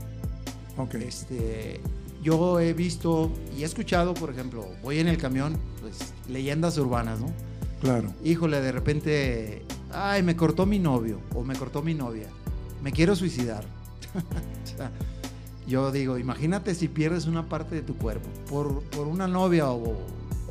[0.78, 0.96] Ok.
[0.96, 1.80] Este,
[2.24, 7.20] yo he visto y he escuchado, por ejemplo, voy en el camión, pues leyendas urbanas,
[7.20, 7.32] ¿no?
[7.82, 8.12] Claro.
[8.24, 12.28] Híjole, de repente, ay, me cortó mi novio o me cortó mi novia,
[12.82, 13.64] me quiero suicidar.
[14.66, 14.92] O sea,
[15.68, 19.94] yo digo, imagínate si pierdes una parte de tu cuerpo por, por una novia o,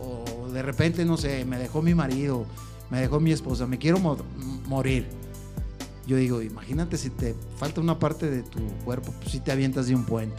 [0.00, 2.46] o de repente, no sé, me dejó mi marido,
[2.90, 4.16] me dejó mi esposa, me quiero mo-
[4.66, 5.06] morir.
[6.06, 9.86] Yo digo, imagínate si te falta una parte de tu cuerpo, pues si te avientas
[9.86, 10.36] de un puente.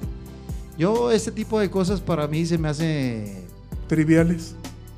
[0.78, 3.46] Yo, ese tipo de cosas para mí se me hace
[3.88, 4.56] Triviales.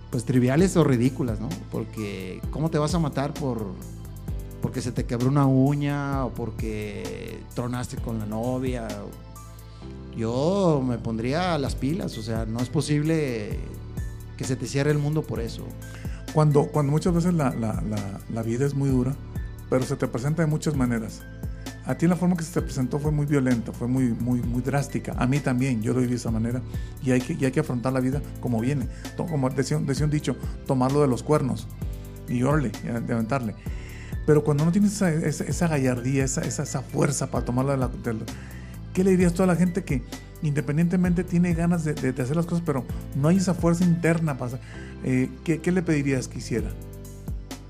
[0.09, 1.49] pues triviales o ridículas, ¿no?
[1.71, 3.63] Porque ¿cómo te vas a matar por
[4.61, 8.87] porque se te quebró una uña o porque tronaste con la novia?
[10.17, 13.59] Yo me pondría las pilas, o sea, no es posible
[14.35, 15.63] que se te cierre el mundo por eso.
[16.33, 17.81] Cuando, cuando muchas veces la, la-
[18.33, 19.15] la- vida es muy dura,
[19.69, 21.21] pero se te presenta de muchas maneras.
[21.85, 24.61] A ti la forma que se te presentó fue muy violenta, fue muy, muy, muy
[24.61, 25.13] drástica.
[25.17, 26.61] A mí también, yo lo viví de esa manera.
[27.03, 28.87] Y hay que, hay que afrontar la vida como viene.
[29.15, 31.67] Como decía, un- dicho, tomarlo de los cuernos
[32.27, 33.55] y órale, y aventarle.
[34.25, 37.89] Pero cuando no tienes esa, esa- gallardía, esa, esa, fuerza para tomarlo de la-
[38.97, 40.01] ¿Qué le dirías tú a la gente que
[40.41, 42.83] independientemente tiene ganas de, de- de hacer las cosas, pero
[43.15, 44.35] no hay esa fuerza interna?
[44.39, 44.59] Para,
[45.03, 46.71] eh, ¿qué, qué le pedirías que hiciera?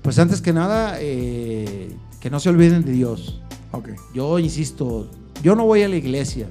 [0.00, 3.42] Pues antes que nada, eh, que no se olviden de Dios.
[3.72, 3.90] Ok.
[4.14, 5.10] Yo insisto,
[5.42, 6.46] yo no voy a la iglesia,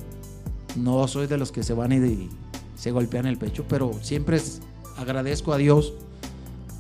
[0.76, 2.30] no soy de los que se van y, de-
[2.76, 4.62] se golpean el pecho, pero siempre es-
[4.96, 5.96] agradezco a Dios,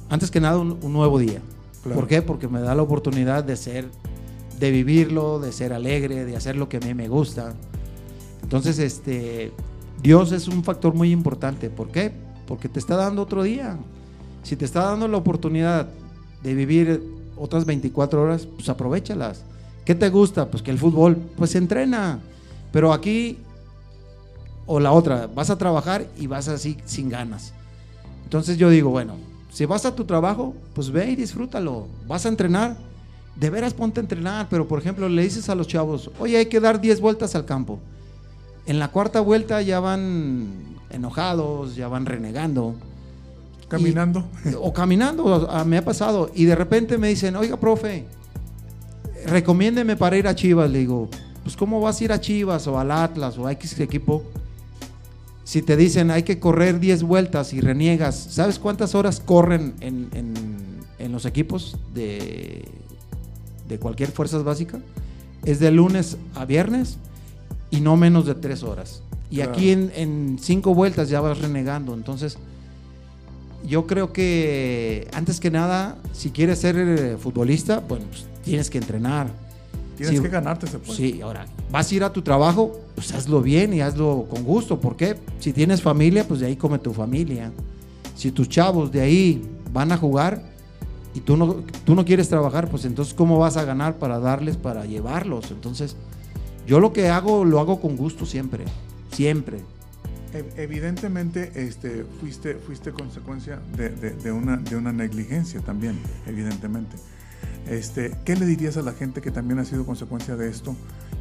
[0.09, 1.41] antes que nada, un, un nuevo día.
[1.81, 1.99] Claro.
[1.99, 2.21] ¿Por qué?
[2.21, 3.89] Porque me da la oportunidad de ser,
[4.59, 7.55] de vivirlo, de ser alegre, de hacer lo que a mí me gusta.
[8.47, 9.51] Entonces, este,
[10.01, 11.69] Dios es un factor muy importante.
[11.69, 12.13] ¿Por qué?
[12.47, 13.77] Porque te está dando otro día.
[14.43, 15.89] Si te está dando la oportunidad
[16.43, 17.03] de vivir
[17.35, 19.43] otras 24 horas, pues aprovechalas.
[19.83, 20.49] ¿Qué te gusta?
[20.49, 22.21] Pues que el fútbol, pues entrena.
[22.71, 23.37] Pero aquí,
[24.65, 27.51] o la otra, vas a trabajar y vas así sin ganas.
[28.23, 29.15] Entonces yo digo, bueno,
[29.51, 31.87] si vas a tu trabajo, pues ve y disfrútalo.
[32.07, 32.77] Vas a entrenar,
[33.35, 34.47] de veras ponte a entrenar.
[34.49, 37.43] Pero por ejemplo, le dices a los chavos, oye, hay que dar 10 vueltas al
[37.43, 37.77] campo.
[38.67, 40.47] En la cuarta vuelta ya van
[40.89, 42.75] enojados, ya van renegando.
[43.67, 44.25] Caminando.
[44.45, 46.29] Y- o caminando, me ha pasado.
[46.35, 48.05] Y de repente me dicen, oiga, profe,
[49.25, 50.69] recomiéndeme para ir a Chivas.
[50.69, 51.09] Le digo,
[51.43, 54.23] pues ¿cómo vas a ir a Chivas o al Atlas o a X equipo?
[55.43, 60.09] Si te dicen hay que correr 10 vueltas y reniegas, ¿sabes cuántas horas corren en,
[60.13, 60.33] en-
[60.99, 62.65] en los equipos de,
[63.69, 64.79] de cualquier fuerzas básica?
[65.45, 66.97] Es de lunes a viernes
[67.71, 69.01] y no menos de 3 horas.
[69.29, 69.51] Y Claro.
[69.51, 71.93] aquí en, en cinco vueltas ya vas renegando.
[71.93, 72.37] Entonces,
[73.65, 78.77] yo creo que antes que nada, si quieres ser eh, futbolista, bueno, pues tienes que
[78.77, 79.27] entrenar.
[79.97, 80.93] Tienes que ganarte ese puesto.
[80.95, 84.79] Sí, ahora, vas a ir a tu trabajo, pues hazlo bien y hazlo con gusto.
[84.79, 85.17] ¿Por qué?
[85.39, 87.51] Si tienes familia, pues de ahí come tu familia.
[88.15, 89.41] Si tus chavos de ahí
[89.73, 90.43] van a jugar
[91.15, 94.55] y tú no, tú no quieres trabajar, pues entonces ¿cómo vas a ganar para darles,
[94.55, 95.49] para llevarlos?
[95.49, 95.95] Entonces,
[96.67, 98.65] yo lo que hago, lo hago con gusto siempre,
[99.11, 99.57] siempre.
[100.33, 106.95] Ev- Evidentemente, este, fuiste, fuiste consecuencia de, de- de una, de una negligencia también, evidentemente.
[107.69, 110.75] Este, ¿Qué le dirías a la gente que también ha sido consecuencia de esto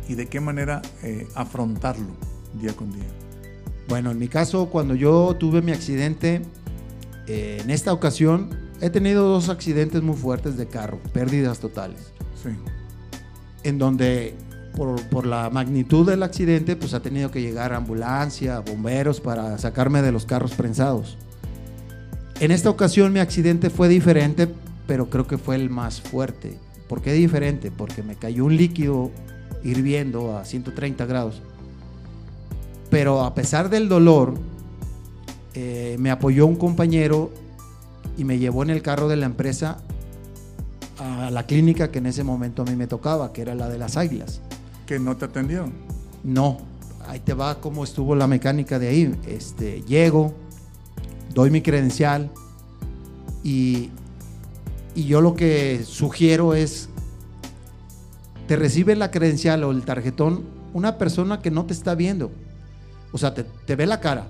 [0.09, 2.06] y de qué manera eh, afrontarlo
[2.61, 3.06] día con día?
[3.88, 6.42] Bueno, en mi caso, cuando yo tuve mi accidente,
[7.28, 12.50] eh, en esta ocasión he tenido dos accidentes muy fuertes de carro, pérdidas totales, Sí,
[13.64, 14.35] en donde
[14.76, 20.02] por, por la magnitud del accidente, pues ha tenido que llegar ambulancia, bomberos para sacarme
[20.02, 21.18] de los carros prensados.
[22.38, 24.46] En esta ocasión mi accidente fue diferente,
[24.86, 26.58] pero creo que fue el más fuerte.
[26.86, 27.70] ¿Por qué diferente?
[27.70, 29.10] Porque me cayó un líquido
[29.64, 31.42] hirviendo a 130 grados.
[32.90, 34.34] Pero a pesar del dolor,
[35.54, 37.32] eh, me apoyó un compañero
[38.16, 39.78] y me llevó en el carro de la empresa
[40.98, 43.78] a la clínica que en ese momento a mí me tocaba, que era la de
[43.78, 44.40] las águilas.
[44.87, 45.72] Que no te atendieron.
[46.25, 46.59] No,
[47.07, 49.20] ahí te va cómo estuvo la mecánica de ahí.
[49.27, 50.35] Este, llego,
[51.35, 52.31] doy mi credencial
[53.42, 53.90] y,
[54.94, 56.88] y yo lo que sugiero es,
[58.46, 62.31] te recibe la credencial o el tarjetón una persona que no te está viendo.
[63.12, 64.29] O sea, te, te ve la cara,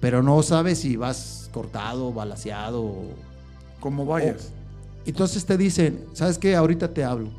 [0.00, 2.92] pero no sabe si vas cortado, balaseado.
[3.80, 4.52] Como vayas.
[5.06, 6.54] Entonces te dicen, ¿sabes qué?
[6.54, 7.30] Ahorita te hablo.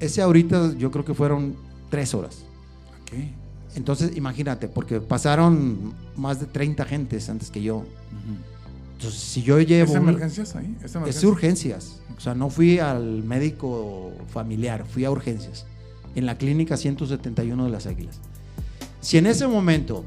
[0.00, 1.56] Ese ahorita yo creo que fueron
[1.90, 2.44] tres horas.
[3.02, 3.18] Ok.
[3.76, 7.84] Entonces, imagínate, porque pasaron más de 30 gentes antes que yo.
[8.94, 9.90] Entonces, si yo llevo...
[9.90, 10.74] ¿Es emergencias ahí?
[10.78, 11.28] ¿Es es emergencia?
[11.28, 12.00] urgencias.
[12.16, 15.66] O sea, no fui al médico familiar, fui a urgencias.
[16.14, 18.18] En la clínica 171 de las Águilas.
[19.02, 20.04] Si en ese momento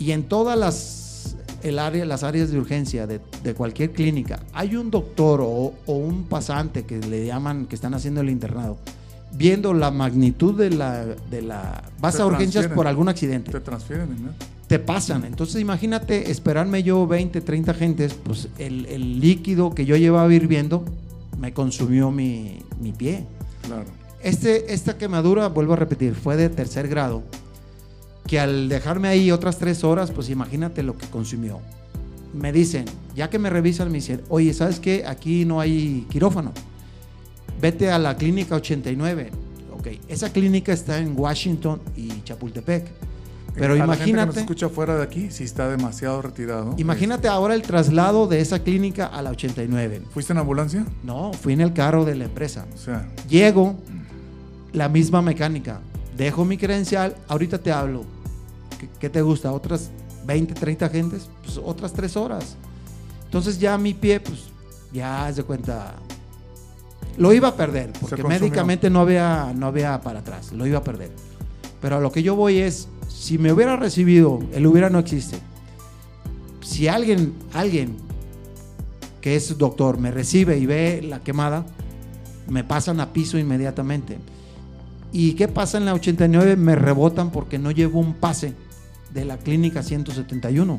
[0.00, 1.03] y en todas las,
[1.64, 5.92] el área, las áreas de urgencia de, de cualquier clínica hay un doctor o, o
[5.94, 8.78] un pasante que le llaman, que están haciendo el internado,
[9.32, 11.04] viendo la magnitud de la...
[11.30, 14.30] De la vas Te a urgencias por algún accidente Te transfieren, ¿no?
[14.66, 15.24] te pasan.
[15.24, 20.84] Entonces imagínate esperarme yo 20, 30 gentes, pues el, el líquido que yo llevaba hirviendo
[21.38, 23.24] me consumió mi, mi pie.
[23.62, 23.84] Claro.
[24.22, 27.22] Este, esta quemadura, vuelvo a repetir, fue de tercer grado,
[28.26, 31.60] que al dejarme ahí otras tres horas, pues imagínate lo que consumió.
[32.32, 32.84] Me dicen,
[33.14, 35.04] ya que me revisan, me dicen, oye, ¿sabes qué?
[35.06, 36.52] Aquí no hay quirófano.
[37.60, 39.30] Vete a la clínica 89.
[39.78, 42.86] Ok, esa clínica está en Washington y Chapultepec.
[43.54, 44.26] Pero Eh, A la gente que imagínate...
[44.26, 46.74] nos escucha fuera de aquí, si está demasiado retirado.
[46.76, 49.96] Imagínate ahora el traslado de esa clínica a la 89.
[49.96, 50.84] este, ¿Fuiste en ambulancia?
[51.04, 52.66] No, fui en el carro de la empresa.
[52.74, 53.76] O sea, Llego,
[54.72, 55.80] la misma mecánica.
[56.16, 58.04] Dejo mi credencial, ahorita te hablo.
[58.78, 59.52] ¿Qué, qué te gusta?
[59.52, 59.90] ¿Otras
[60.26, 61.28] 20, 30 gentes?
[61.42, 62.56] Pues otras 3 horas.
[63.24, 64.44] Entonces ya mi pie, pues
[64.92, 65.94] ya haz de cuenta.
[67.18, 70.84] Lo iba a perder, porque médicamente no había, no había para atrás, lo iba a
[70.84, 71.10] perder.
[71.80, 75.38] Pero a lo que yo voy es, si me hubiera recibido, el hubiera no existe.
[76.60, 77.96] Si alguien, alguien
[79.20, 81.66] que es doctor me recibe y ve la quemada,
[82.48, 84.18] me pasan a piso inmediatamente.
[85.12, 86.56] ¿Y qué pasa en la 89?
[86.56, 88.54] Me rebotan porque no llevo un pase
[89.14, 90.78] de la clínica 171.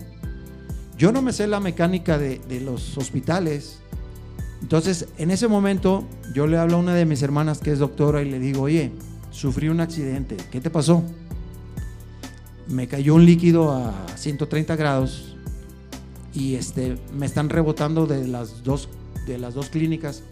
[0.97, 3.79] Yo no me sé la mecánica de, de los hospitales.
[4.61, 8.21] Entonces, en ese momento, yo le hablo a una de mis hermanas que es doctora
[8.21, 8.91] y le digo, oye,
[9.31, 11.03] sufrí un accidente, ¿qué te pasó?
[12.67, 15.35] Me cayó un líquido a 130 grados
[16.33, 18.89] y este, me están rebotando de las dos,
[19.27, 20.23] de las dos clínicas,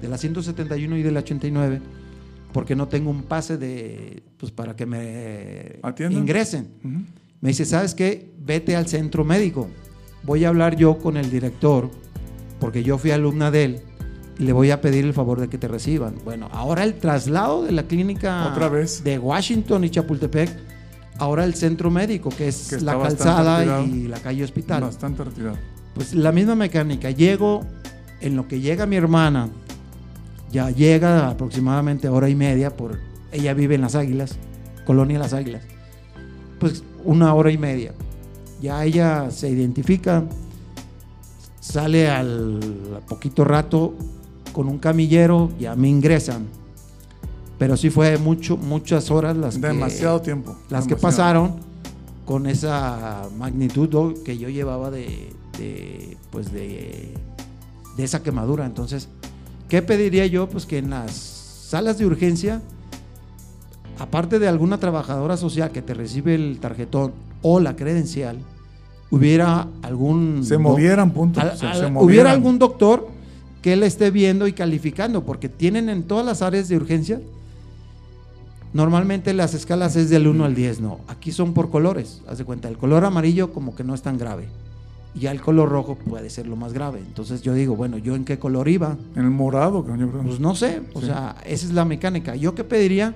[0.00, 1.80] de la 171 y de la 89,
[2.52, 5.80] porque no tengo un pase de, pues, para que me
[6.10, 6.68] ingresen.
[7.44, 8.32] Me dice, ¿sabes qué?
[8.38, 9.68] Vete al centro médico.
[10.22, 11.90] Voy a hablar yo con el director,
[12.58, 13.80] porque yo fui alumna de él,
[14.38, 16.14] y le voy a pedir el favor de que te reciban.
[16.24, 19.04] Bueno, ahora el traslado de la clínica Otra vez.
[19.04, 20.48] de Washington y Chapultepec,
[21.18, 23.84] ahora el centro médico, que es Que la calzada retirado.
[23.84, 24.80] y la calle hospital.
[24.80, 25.58] Bastante retirado.
[25.94, 27.10] Pues la misma mecánica.
[27.10, 27.60] Llego,
[28.22, 29.50] en lo que llega mi hermana,
[30.50, 32.98] ya llega aproximadamente hora y media, por
[33.32, 34.38] ella vive en Las Águilas,
[34.86, 35.62] Colonia Las Águilas.
[36.58, 37.92] Pues una hora y media.
[38.60, 40.24] Ya ella se identifica,
[41.60, 42.60] sale al
[43.08, 43.94] poquito rato
[44.52, 46.46] con un camillero, ya me ingresan.
[47.58, 50.56] Pero sí fue mucho, muchas horas las que- Demasiado tiempo.
[50.70, 51.56] las que pasaron
[52.24, 57.14] con esa magnitud que yo llevaba de, de, pues de,
[57.96, 58.66] de esa quemadura.
[58.66, 59.08] Entonces,
[59.68, 60.48] ¿qué pediría yo?
[60.48, 62.60] Pues que en las salas de urgencia,
[63.98, 68.38] aparte de alguna trabajadora social que te recibe el tarjetón o la credencial,
[69.10, 70.44] hubiera algún...
[70.44, 71.40] Se movieran, punto.
[71.40, 71.96] al- se- se al- movieran.
[72.04, 73.08] hubiera algún doctor
[73.62, 77.20] que él esté viendo y calificando, porque tienen en todas las áreas de urgencia,
[78.72, 82.44] normalmente las escalas es del 1 al 10, no, aquí son por colores, haz de
[82.44, 84.48] cuenta, el color amarillo como que no es tan grave,
[85.14, 88.16] y ya el color rojo puede ser lo más grave, entonces yo digo, bueno, ¿yo
[88.16, 88.96] en qué color iba?
[89.14, 90.10] En el morado, creo.
[90.22, 91.06] Pues no sé, o Sí.
[91.06, 92.34] sea, esa es la mecánica.
[92.34, 93.14] ¿Yo qué pediría?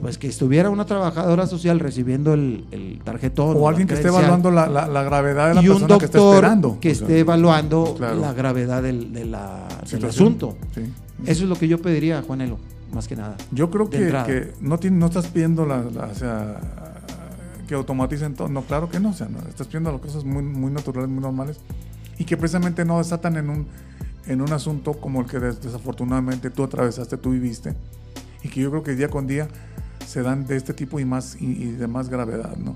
[0.00, 3.56] Pues que estuviera una trabajadora social recibiendo el, el tarjetón.
[3.58, 6.04] o alguien que esté evaluando la, la- la gravedad de la y un persona que
[6.06, 6.78] está doctor esperando.
[6.80, 8.18] que O sea, esté evaluando claro.
[8.20, 10.56] la gravedad del, de la- del asunto.
[10.74, 10.82] Sí.
[11.26, 12.58] Eso es lo que yo pediría, Juanelo,
[12.94, 13.36] más que nada.
[13.52, 16.58] Yo creo que, que no, tiene, no estás pidiendo la, o sea,
[17.68, 18.48] que automaticen todo.
[18.48, 19.10] No, claro que no.
[19.10, 21.58] O sea, no, estás pidiendo las cosas muy, muy naturales, muy normales.
[22.18, 23.66] Y que precisamente no desatan en un,
[24.26, 27.74] en un asunto como el que des- desafortunadamente tú atravesaste, tú viviste.
[28.42, 29.48] Y que yo creo que día con día
[30.10, 32.74] se dan de este tipo y más y, y de más gravedad, ¿no?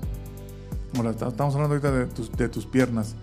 [1.09, 3.15] Estamos hablando ahorita de tus, de tus piernas.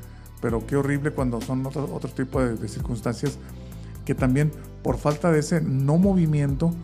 [0.42, 3.38] Pero qué horrible cuando son otro, otro tipo de, de circunstancias
[4.04, 4.52] que también
[4.82, 6.74] por falta de ese no movimiento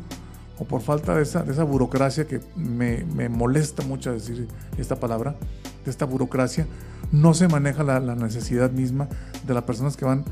[0.58, 4.48] o por falta de esa, de esa burocracia que me, me molesta mucho decir
[4.78, 5.36] esta palabra,
[5.84, 6.66] de esta burocracia,
[7.12, 9.06] no se maneja la, la necesidad misma
[9.46, 10.24] de las personas que van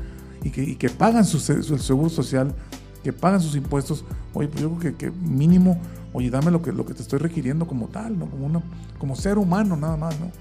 [0.43, 2.55] y que, y que pagan su, su seguro social,
[3.03, 4.03] que pagan sus impuestos.
[4.33, 5.79] Oye, pues yo creo que, que mínimo,
[6.17, 8.25] oye, dame lo que, lo que te estoy requiriendo como tal, ¿no?
[8.25, 8.61] Como, una,
[8.97, 10.31] como ser humano nada más, ¿no?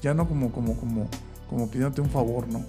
[0.00, 1.08] Ya no como, como, como,
[1.50, 2.64] como pidiéndote un favor, ¿no?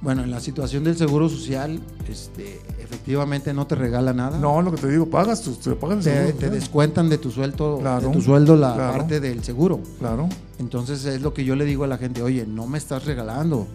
[0.00, 4.38] Bueno, en la situación del seguro social, este, efectivamente no te regala nada.
[4.38, 7.18] No, lo que te digo, pagas, tus- te pagas el te, seguro te descuentan de
[7.18, 8.96] tu sueldo, Claro, de tu sueldo la claro.
[8.96, 9.80] parte del seguro.
[9.98, 10.26] Claro.
[10.58, 13.66] Entonces es lo que yo le digo a la gente, oye, no me estás regalando.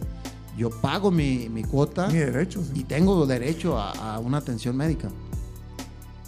[0.57, 2.71] Yo pago mi, mi cuota Mi derecho, sí.
[2.79, 5.09] y tengo derecho a, a una atención médica.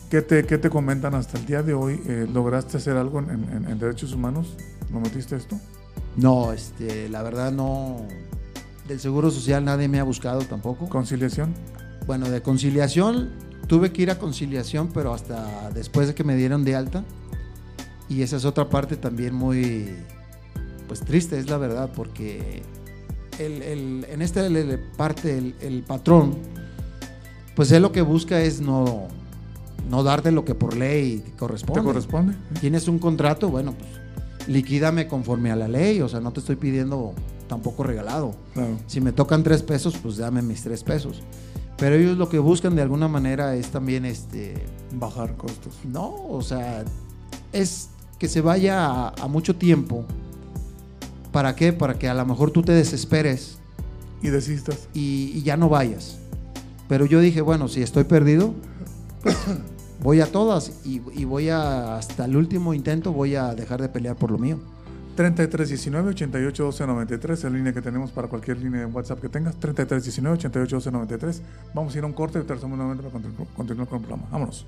[0.09, 2.01] ¿Qué te, qué te comentan hasta el día de hoy?
[2.07, 4.55] Eh, ¿Lograste hacer algo en, en- en derechos humanos?
[4.91, 5.59] ¿Lo metiste esto?
[6.15, 7.97] No, este, la verdad no.
[8.87, 10.87] Del seguro social nadie me ha buscado tampoco.
[10.87, 11.53] ¿Conciliación?
[12.05, 13.31] Bueno, de conciliación
[13.67, 17.03] tuve que ir a conciliación, pero hasta después de que me dieron de alta.
[18.07, 19.89] Y esa es otra parte también muy,
[20.87, 22.61] pues triste, es la verdad, porque
[23.39, 24.47] el, el- en esta
[24.95, 26.37] parte el, el patrón,
[27.57, 29.09] pues él lo que busca es no,
[29.89, 31.81] no darte lo que por ley corresponde.
[31.81, 32.35] ¿Te corresponde?
[32.59, 36.55] Tienes un contrato, bueno, pues liquídame conforme a la ley, o sea, no te estoy
[36.55, 37.13] pidiendo
[37.47, 38.35] tampoco regalado.
[38.53, 38.77] Claro.
[38.87, 41.21] Si me tocan tres pesos, pues dame mis tres pesos.
[41.77, 44.55] Pero ellos lo que buscan de alguna manera es también este.
[44.95, 45.75] Bajar costos.
[45.85, 46.83] No, o sea,
[47.53, 50.03] es que se vaya a, a mucho tiempo.
[51.31, 51.73] ¿Para qué?
[51.73, 53.59] Para que a lo mejor tú te desesperes
[54.23, 54.87] Y desistas.
[54.93, 56.17] y, y ya no vayas.
[56.89, 58.53] Pero yo dije, bueno, si estoy perdido,
[60.03, 64.15] voy a todas y, voy a, hasta el último intento, voy a dejar de pelear
[64.15, 64.59] por lo mío.
[65.15, 69.29] 3319 88 12 93 es la línea que tenemos para cualquier línea de WhatsApp que
[69.29, 69.55] tengas.
[69.55, 71.41] 3319 88 12 93.
[71.73, 74.29] Vamos a ir a un corte y regresamos para continu- continuar con el programa.
[74.31, 74.67] Vámonos.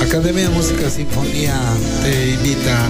[0.00, 1.60] Academia Música Sinfonía
[2.04, 2.88] te invita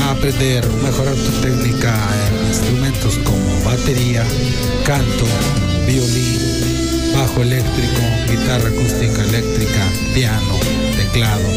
[0.00, 1.94] a aprender, mejorar tu técnica
[2.26, 4.24] en instrumentos como batería,
[4.84, 5.26] canto,
[5.86, 6.40] violín,
[7.14, 10.58] bajo eléctrico, guitarra acústica eléctrica, piano,
[10.96, 11.48] teclado,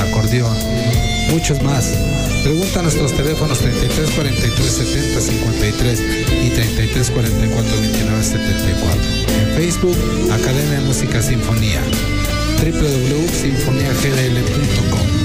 [0.00, 0.56] acordeón,
[1.30, 1.94] muchos más.
[2.42, 6.02] Pregunta a nuestros teléfonos 33 43 70 53
[6.44, 9.02] y 33 44 29 74.
[9.40, 9.96] En Facebook,
[10.32, 11.80] Academia Música Sinfonía
[12.62, 15.15] www.sinfoniagdl.com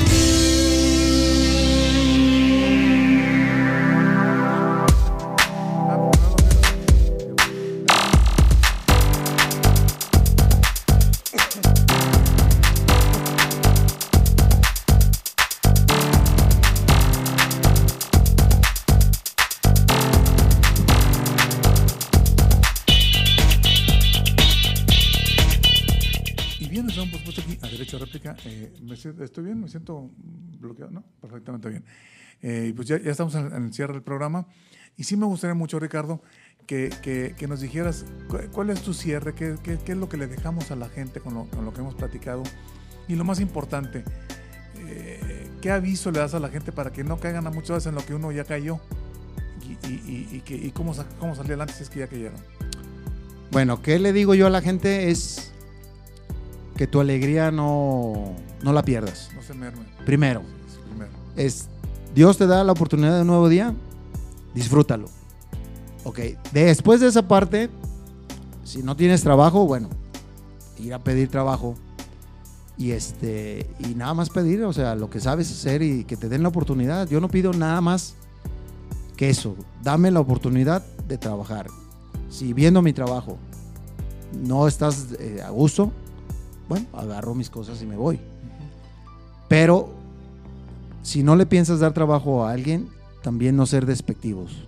[29.24, 29.59] ¿Estoy bien?
[29.61, 30.09] ¿Me siento
[30.59, 30.91] bloqueado?
[30.91, 31.03] ¿No?
[31.22, 31.84] Perfectamente bien.
[32.41, 34.47] Eh, pues ya, estamos en, el cierre del programa.
[34.97, 36.22] Y sí me gustaría mucho, Ricardo,
[36.67, 40.28] que, que- nos dijeras cu- cuál es tu cierre, qué, qué- es lo que le
[40.28, 42.43] dejamos a la gente con lo, con lo que hemos platicado.
[43.07, 44.03] Y lo más importante,
[44.88, 47.88] eh, ¿qué aviso le das a la gente para que no caigan a muchas veces
[47.88, 48.80] en lo que uno ya cayó?
[49.88, 52.39] Y, y- y- y cómo, cómo salir adelante si es que ya cayeron.
[53.51, 55.09] Bueno, ¿qué le digo yo a la gente?
[55.11, 55.53] Es
[56.76, 59.30] que tu alegría no, no la pierdas.
[59.36, 59.84] No se merme.
[60.05, 61.11] Primero, Sí, primero.
[61.36, 61.67] es
[62.15, 63.74] Dios te da la oportunidad de un nuevo día,
[64.53, 65.07] disfrútalo.
[66.03, 66.19] Ok,
[66.51, 67.69] después de esa parte,
[68.63, 69.89] si no tienes trabajo, bueno,
[70.80, 71.76] ir a pedir trabajo
[72.78, 76.28] y este y nada más pedir, o sea, lo que sabes hacer y que te
[76.28, 77.07] den la oportunidad.
[77.07, 78.15] Yo no pido nada más
[79.15, 81.67] que eso, dame la oportunidad de trabajar.
[82.30, 83.38] Si viendo mi trabajo
[84.43, 85.91] no estás eh, a gusto,
[86.72, 88.17] bueno, agarro mis cosas y me voy.
[89.47, 89.89] Pero
[91.03, 92.88] si no le piensas dar trabajo a alguien,
[93.22, 94.63] también no ser despectivos.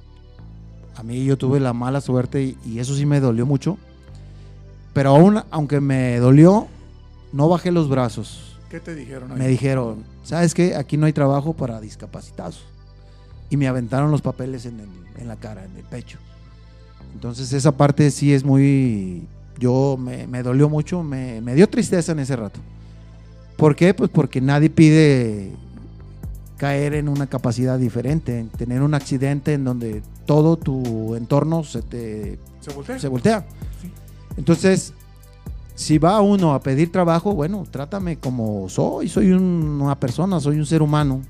[0.95, 3.77] A mí yo tuve la mala suerte y, y eso sí me dolió mucho.
[4.93, 6.67] Pero aún, aunque me dolió,
[7.31, 8.57] no bajé los brazos.
[8.69, 9.31] ¿Qué te dijeron?
[9.31, 9.37] ahí?
[9.39, 10.75] Me dijeron, ¿sabes qué?
[10.75, 12.65] Aquí no hay trabajo para discapacitados.
[13.49, 16.17] Y me aventaron los papeles en, el- en la cara, en el pecho.
[17.13, 19.25] Entonces esa parte sí es muy...
[19.63, 22.59] Yo me, me dolió mucho, me, me dio tristeza en ese rato.
[23.55, 23.93] ¿Por qué?
[23.93, 25.53] Pues porque nadie pide
[26.57, 31.81] caer en una capacidad diferente, en tener un accidente en donde todo tu entorno se
[31.81, 32.99] te ¿Se voltea?
[32.99, 33.45] se voltea.
[33.81, 33.89] Sí.
[34.35, 34.91] Entonces,
[35.75, 40.57] si va uno a pedir trabajo, bueno, trátame como soy, soy un- una persona, soy
[40.59, 41.21] un ser humano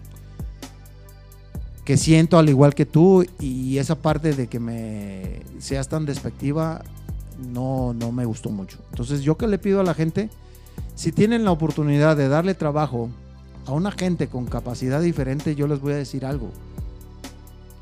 [1.85, 6.81] que siento al igual que tú y esa parte de que me seas tan despectiva
[7.37, 8.77] no, no me gustó mucho.
[8.91, 10.29] Entonces, yo que le pido a la gente,
[10.95, 13.09] si tienen la oportunidad de darle trabajo
[13.65, 16.49] a una gente con capacidad diferente, yo les voy a decir algo.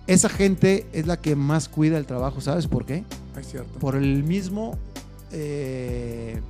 [0.07, 3.03] Esa gente es la que más cuida el trabajo, ¿sabes por qué?
[3.39, 3.79] Es cierto.
[3.79, 4.77] por el mismo
[5.31, 6.41] eh,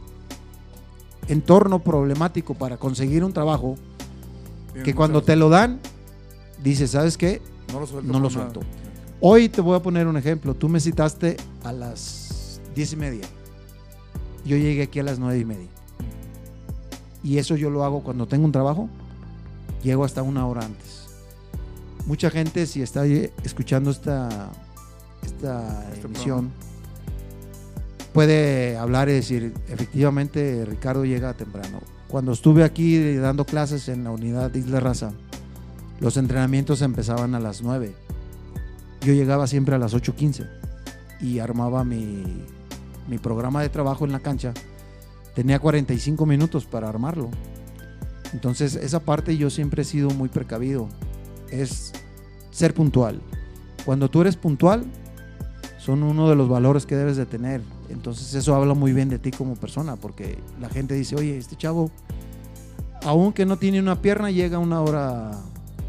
[1.27, 3.75] entorno problemático para conseguir un trabajo,
[4.83, 5.79] que cuando te lo dan,
[6.63, 7.41] dices, ¿sabes qué?
[7.71, 8.11] No lo suelto.
[8.11, 8.53] no lo por nada.
[8.53, 8.69] suelto.
[9.19, 10.55] Hoy te voy a poner un ejemplo.
[10.55, 12.30] Tú me citaste a las
[12.75, 13.25] diez y media.
[14.45, 15.69] Yo llegué aquí a las nueve y media.
[17.23, 18.89] Y eso yo lo hago cuando tengo un trabajo.
[19.83, 21.07] Llego hasta una hora antes.
[22.05, 24.51] Mucha gente, si está escuchando esta,
[25.23, 26.51] esta Este emisión,
[28.13, 31.79] puede hablar y decir, efectivamente, Ricardo llega temprano.
[32.07, 35.13] Cuando estuve aquí dando clases en la unidad de Isla Raza,
[35.99, 37.93] los entrenamientos empezaban a las 9.
[39.01, 40.49] Yo llegaba siempre a las 8.15
[41.21, 42.23] y armaba mi,
[43.07, 44.53] mi programa de trabajo en la cancha.
[45.35, 47.29] Tenía 45 minutos para armarlo.
[48.33, 50.87] Entonces, esa parte yo siempre he sido muy precavido.
[51.49, 51.93] Es
[52.51, 53.21] ser puntual.
[53.85, 54.85] Cuando tú eres puntual,
[55.77, 57.61] son uno de los valores que debes de tener.
[57.89, 61.55] Entonces, eso habla muy bien de ti como persona, porque la gente dice, oye, este
[61.55, 61.91] chavo,
[63.03, 65.31] aunque no tiene una pierna, llega una hora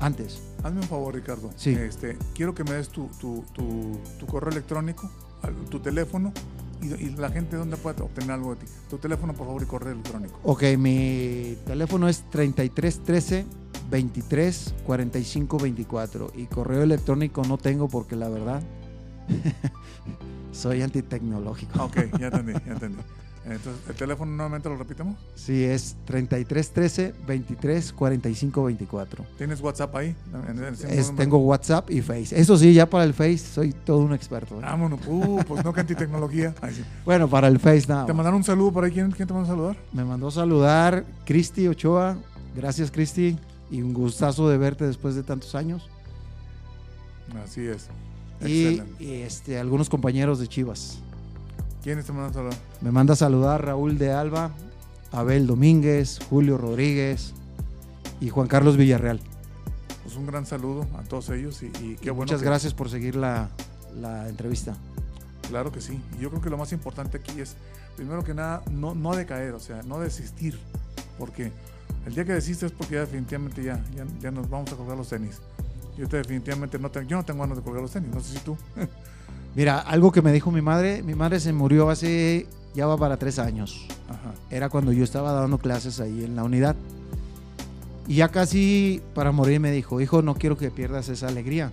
[0.00, 0.42] antes.
[0.62, 1.50] Hazme un favor, Ricardo.
[1.56, 1.70] Sí.
[1.70, 5.10] Este, quiero que me des tu, tu, tu, tu correo electrónico,
[5.68, 6.32] tu teléfono
[6.82, 8.72] y, y la gente dónde puede obtener algo de ti.
[8.90, 10.38] Tu teléfono, por favor, y correo electrónico.
[10.42, 13.46] Ok, mi teléfono es 3313
[13.90, 18.62] 23 45 24 y correo electrónico no tengo porque la verdad
[20.52, 21.84] soy antitecnológico.
[21.84, 23.02] Ok, ya entendí, ya entendí.
[23.45, 25.16] Entonces, ¿el teléfono nuevamente lo repitamos?
[25.34, 29.24] Sí, es 3313 23 45 24.
[29.36, 30.14] ¿Tienes WhatsApp ahí?
[30.49, 32.38] En- en- Es, tengo WhatsApp y Face.
[32.40, 34.59] Eso sí, ya para el Face soy todo un experto.
[34.59, 34.62] ¿eh?
[34.62, 36.55] Vámonos, uh, pues no que antitecnología.
[36.72, 36.84] Sí.
[37.05, 38.07] Bueno, para el Face nada.
[38.07, 38.93] Te mandaron un saludo por ahí.
[38.93, 39.76] ¿Quién, quién te mandó a saludar?
[39.93, 42.16] Me mandó saludar Cristi Ochoa.
[42.55, 43.36] Gracias, Cristi.
[43.72, 45.88] Y un gustazo de verte después de tantos años.
[47.45, 47.88] Así es.
[48.45, 49.05] Y, Excelente.
[49.05, 50.99] y, este, algunos compañeros de Chivas.
[51.82, 52.56] ¿Quiénes te mandan a saludar?
[52.80, 54.50] Me manda a saludar Raúl de Alba,
[55.10, 57.32] Abel Domínguez, Julio Rodríguez
[58.20, 59.20] y Juan Carlos Villarreal.
[60.04, 62.28] Pues un gran saludo a todos ellos y, y qué bueno.
[62.28, 63.48] Muchas que- gracias por seguir la,
[64.00, 64.76] la entrevista.
[65.48, 66.00] Claro que sí.
[66.18, 67.56] Y yo creo que lo más importante aquí es,
[67.96, 70.58] primero que nada, no, no decaer, o sea, no desistir.
[71.18, 71.52] Porque
[72.06, 74.96] el día que desistes es porque ya definitivamente ya, ya, ya nos vamos a colgar
[74.96, 75.40] los tenis.
[75.96, 78.38] Yo te definitivamente no tengo, yo no tengo ganas de colgar los tenis, no sé
[78.38, 78.56] si tú.
[79.55, 83.18] Mira, algo que me dijo mi madre, mi madre se murió hace, ya va para
[83.18, 83.86] tres años.
[84.09, 84.32] Ajá.
[84.50, 86.74] Era cuando yo estaba dando clases ahí en la unidad.
[88.09, 91.70] Y ya casi para morir me dijo, hijo, no quiero que pierdas esa alegría.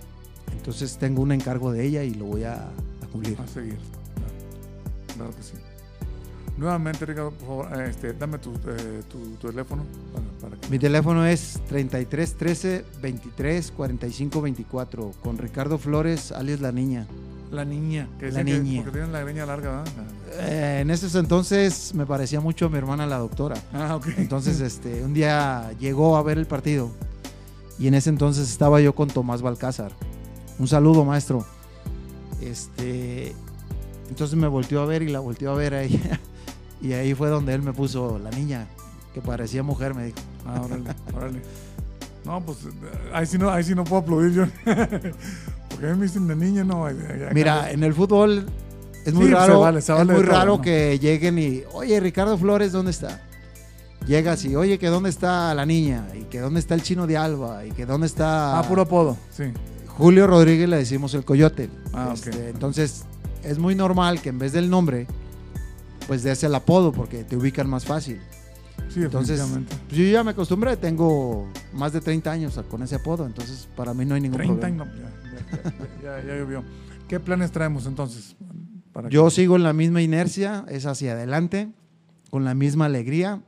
[0.52, 3.38] Entonces tengo un encargo de ella y lo voy a, a cumplir.
[3.40, 3.78] A seguir.
[3.78, 4.34] Claro,
[5.16, 5.54] Claro que sí.
[6.58, 10.78] Nuevamente, Ricardo, por favor, este, dame tu, eh, tu, tu teléfono para, para que- Mi
[10.78, 17.08] teléfono es 33 13 23 45 24 con Ricardo Flores, alias La Niña.
[17.52, 18.08] La niña.
[18.20, 18.82] Que La que- niña.
[18.84, 19.94] porque tienen la greña larga, ¿verdad?
[20.40, 23.56] Eh, en ese entonces me parecía mucho a mi hermana la doctora.
[23.74, 24.08] Ah, ok.
[24.18, 26.92] Entonces, este, un día llegó a ver el partido
[27.80, 29.92] y en ese entonces estaba yo con Tomás Balcázar.
[30.60, 31.44] Un saludo, maestro.
[32.42, 33.34] Este,
[34.10, 36.20] entonces me volteó a ver y la volteó a ver a ella.
[36.82, 38.66] Y ahí fue donde él me puso la niña,
[39.14, 40.18] que parecía mujer, me dijo.
[40.46, 41.42] Ah, órale, órale.
[42.24, 42.70] No, pues eh,
[43.14, 44.46] ahí sí no, ahí sí no puedo aplaudir yo.
[45.80, 46.86] Porque a mí me dicen de niña, no.
[46.86, 48.46] ahí- ahí- ahí- Mira, en el fútbol
[49.06, 50.62] es muy Sí, se raro, vale, se vale es muy todo, raro ¿no?
[50.62, 53.22] que lleguen y, oye, Ricardo Flores, ¿dónde está?
[54.06, 57.16] Llegas y, oye, que dónde está la niña, y que dónde está el chino de
[57.18, 59.46] Alba, y que dónde está Ah, puro apodo, sí.
[59.88, 61.70] Julio Rodríguez, le decimos el coyote.
[61.94, 62.50] Ah, Este.
[62.50, 63.04] Entonces,
[63.44, 65.08] es muy normal que en vez del nombre,
[66.08, 68.20] pues des el apodo, porque te ubican más fácil.
[68.90, 72.96] Sí, Entonces, pues, yo ya me acostumbré, tengo más de 30 años a- con ese
[72.96, 74.86] apodo, entonces para mí no hay ningún 30 problema.
[74.86, 74.92] no,
[76.02, 76.64] ya, ya, ya, llovió.
[77.08, 78.36] ¿Qué planes traemos entonces?
[78.92, 81.72] Para Yo sigo en la misma inercia, es hacia adelante,
[82.32, 83.42] con la misma alegría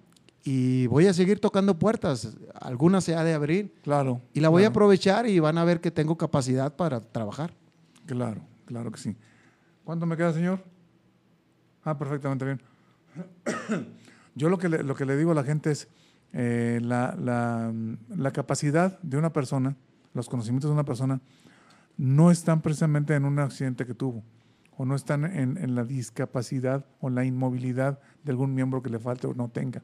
[0.44, 2.38] y voy a seguir tocando puertas.
[2.60, 4.22] Algunas se ha de abrir Claro.
[4.34, 7.54] y la voy a claro, aprovechar y van a ver que tengo capacidad para trabajar.
[8.06, 9.16] Claro, claro que sí.
[9.84, 10.64] ¿Cuánto me queda, señor?
[11.84, 12.62] Ah, perfectamente bien.
[14.36, 15.88] Yo lo que le, lo que le digo a la gente es
[16.34, 17.74] eh, la, la-
[18.16, 19.76] la capacidad de una persona,
[20.14, 21.20] los conocimientos de una persona,
[21.98, 24.24] no están precisamente en un accidente que tuvo,
[24.78, 28.90] o no están en, en la discapacidad o en la inmovilidad de algún miembro que
[28.90, 29.84] le falte o no tenga.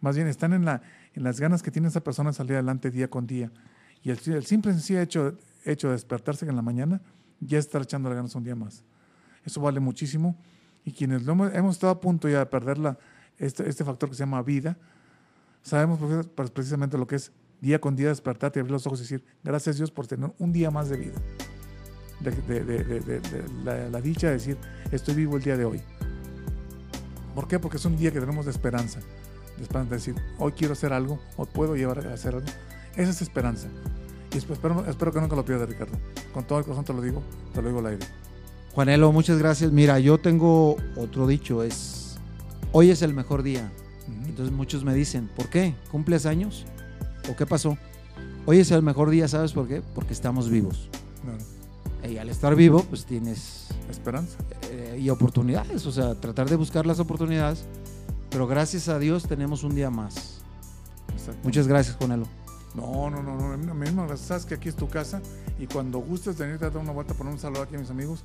[0.00, 0.80] Más bien están en, la,
[1.14, 3.50] en las ganas que tiene esa persona de salir adelante día con día.
[4.04, 7.00] Y el, el simple sencillo hecho, hecho de despertarse en la mañana,
[7.40, 8.84] ya estar echando ganas un día más.
[9.44, 10.36] Eso vale muchísimo.
[10.84, 12.96] Y quienes lo hemos, hemos estado a punto ya de perder la,
[13.38, 14.76] este, este factor que se llama vida,
[15.62, 15.98] sabemos
[16.34, 19.24] pues, precisamente lo que es día con día despertarte y abrir los ojos y decir,
[19.42, 21.18] gracias Dios por tener un día más de vida.
[22.20, 24.56] De, de- de- de- la, la dicha de decir,
[24.90, 25.80] estoy vivo el día de hoy.
[27.34, 27.58] ¿Por qué?
[27.58, 29.00] Porque es un día que tenemos de esperanza.
[29.56, 32.46] De esperanza de decir, hoy quiero hacer algo, o puedo llevar a hacer algo.
[32.96, 33.68] Esa es esperanza.
[34.34, 35.96] Y espero, espero que nunca lo pierdas, Ricardo.
[36.32, 37.22] Con todo el corazón te lo digo,
[37.54, 38.06] te lo digo al aire.
[38.72, 39.70] Juanelo, muchas gracias.
[39.72, 42.07] Mira, yo tengo otro dicho, es,
[42.72, 43.70] hoy es el mejor día.
[44.26, 45.74] Entonces muchos me dicen, ¿por qué?
[45.90, 46.64] ¿Cumples años?
[47.30, 47.76] ¿O qué pasó?
[48.46, 49.82] Hoy es el mejor día, ¿sabes por qué?
[49.94, 50.88] Porque estamos vivos.
[51.22, 52.12] Claro.
[52.12, 54.38] Y al estar vivo, pues tienes Esperanza.
[54.70, 57.64] eh, y oportunidades, o sea, tratar de buscar las oportunidades.
[58.30, 60.40] Pero gracias a Dios tenemos un día más.
[61.12, 61.40] Exacto.
[61.44, 62.26] Muchas gracias, Juanelo.
[62.74, 65.20] No, no, no, no, mismo, sabes que aquí es tu casa
[65.58, 68.20] y cuando gustes venirte a dar una vuelta, poner un saludo aquí a mis amigos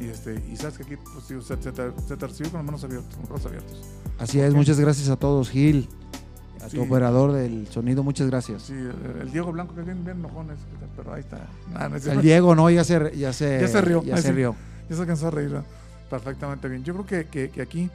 [0.00, 2.66] y este y sabes que aquí pues, se, se te, se te recibe con las
[2.66, 3.78] manos abiertas, con los brazos abiertos.
[4.18, 5.88] Así es, muchas gracias a todos, Gil,
[6.64, 6.76] a Sí.
[6.76, 8.62] tu operador del sonido, muchas gracias.
[8.62, 10.58] Sí, el, Diego Blanco que es bien, bien enojón, es,
[10.96, 11.46] pero ahí está.
[11.72, 12.22] Nah, no es El cierto.
[12.22, 14.32] Diego, no, ya se, ya se, Ya se rió, Ya se sí.
[14.32, 14.54] rió.
[14.88, 15.54] Ya se alcanzó a reír
[16.10, 16.82] perfectamente bien.
[16.84, 17.90] Yo creo que, que- que aquí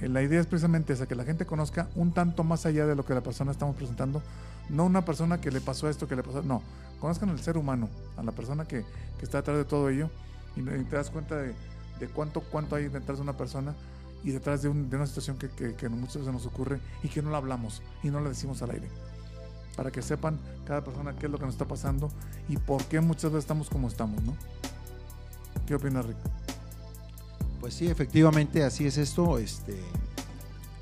[0.00, 2.94] eh, la idea es precisamente esa, que la gente conozca un tanto más allá de
[2.94, 4.22] lo que la persona estamos presentando
[4.68, 6.42] No una persona que le pasó esto, que le pasó.
[6.42, 6.62] No,
[7.00, 8.84] conozcan al ser humano, a la persona que,
[9.18, 10.10] que está detrás de todo ello
[10.56, 11.54] y, te das cuenta de,
[12.00, 13.74] de cuánto, cuánto hay detrás de una persona
[14.24, 17.08] y detrás de, un- de una situación que, que, que muchas veces nos ocurre y
[17.08, 18.88] que no la hablamos y no la decimos al aire.
[19.76, 22.10] Para que sepan cada persona qué es lo que nos está pasando
[22.48, 24.34] y por qué muchas veces estamos como estamos, ¿no?
[25.66, 26.16] ¿Qué opinas, Rick?
[27.60, 29.38] Pues sí, efectivamente, así es esto.
[29.38, 29.78] Este,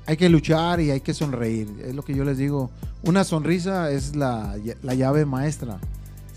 [0.05, 1.67] hay que luchar y hay que sonreír.
[1.83, 2.69] Es lo que yo les digo.
[3.03, 5.77] Una sonrisa es la, la llave maestra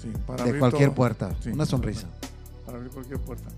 [0.00, 0.96] Sí, para de cualquier todo.
[0.96, 1.36] puerta.
[1.42, 2.06] Sí, Una sonrisa.
[2.68, 3.48] Para abrir cualquier puerta.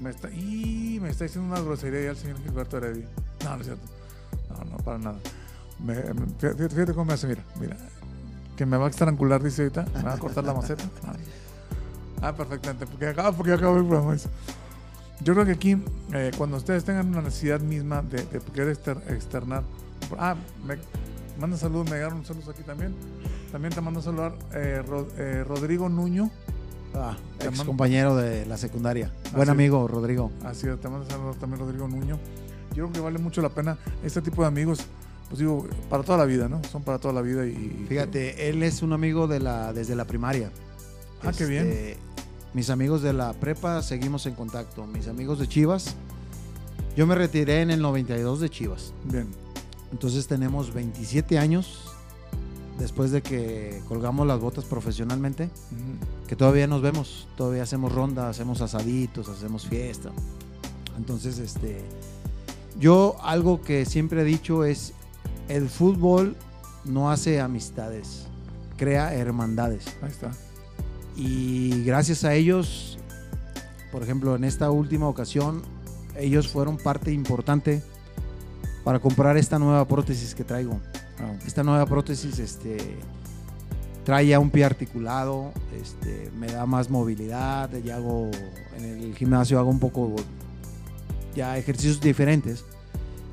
[0.00, 3.06] Me está, y me está diciendo una grosería ya el señor Gilberto Heredia.
[3.44, 3.84] No, no es cierto.
[4.48, 5.18] No, no, para nada.
[5.78, 7.76] Me- me- fíjate, fíjate cómo me hace, mira, mira.
[8.56, 9.84] Que me va a estrangular, dice ahorita.
[9.96, 10.82] Me va a cortar la maceta.
[12.22, 12.86] Ah, ah, perfectamente.
[12.86, 14.16] Porque acabo, porque acabo el programa.
[15.20, 15.76] Yo creo que aquí,
[16.14, 19.62] eh, cuando ustedes tengan una necesidad misma de, de querer exter- externar.
[20.18, 20.78] Ah, me
[21.38, 22.94] manda saludos, me llegaron saludos aquí también.
[23.50, 24.82] También te mando a saludar eh,
[25.18, 26.30] eh, Rodrigo Nuño.
[26.94, 29.10] Ah, ex mando- compañero de la secundaria.
[29.34, 29.50] Buen sí.
[29.50, 30.30] amigo, Rodrigo.
[30.44, 32.18] Así es, te mando a saludar también Rodrigo Nuño.
[32.74, 34.80] Yo creo que vale mucho la pena este tipo de amigos,
[35.28, 36.60] pues digo, para toda la vida, ¿no?
[36.70, 37.86] Son para toda la vida y...
[37.88, 40.50] Fíjate, él es un amigo de la, desde la primaria.
[41.22, 41.66] Ah, qué bien.
[41.68, 41.98] Este,
[42.54, 44.86] Mis amigos de la prepa seguimos en contacto.
[44.86, 45.94] Mis amigos de Chivas.
[46.96, 48.92] Yo me retiré en el 92 de Chivas.
[49.04, 49.28] Bien.
[49.92, 51.91] Entonces tenemos 27 años
[52.78, 55.50] después de que colgamos las botas profesionalmente,
[56.26, 60.10] que todavía nos vemos, todavía hacemos ronda, hacemos asaditos, hacemos fiesta.
[60.96, 61.80] Entonces, este,
[62.78, 64.92] yo algo que siempre he dicho es,
[65.48, 66.36] el fútbol
[66.84, 68.26] no hace amistades,
[68.76, 69.86] crea hermandades.
[70.02, 70.32] Ahí está.
[71.16, 72.98] Y gracias a ellos,
[73.90, 75.62] por ejemplo, en esta última ocasión,
[76.16, 77.82] ellos fueron parte importante
[78.84, 80.80] para comprar esta nueva prótesis que traigo.
[81.22, 82.78] Ah, Esta nueva prótesis este,
[84.04, 88.30] trae ya un pie articulado, este, me da más movilidad, ya hago
[88.76, 90.16] en el gimnasio hago un poco
[91.34, 92.64] ya ejercicios diferentes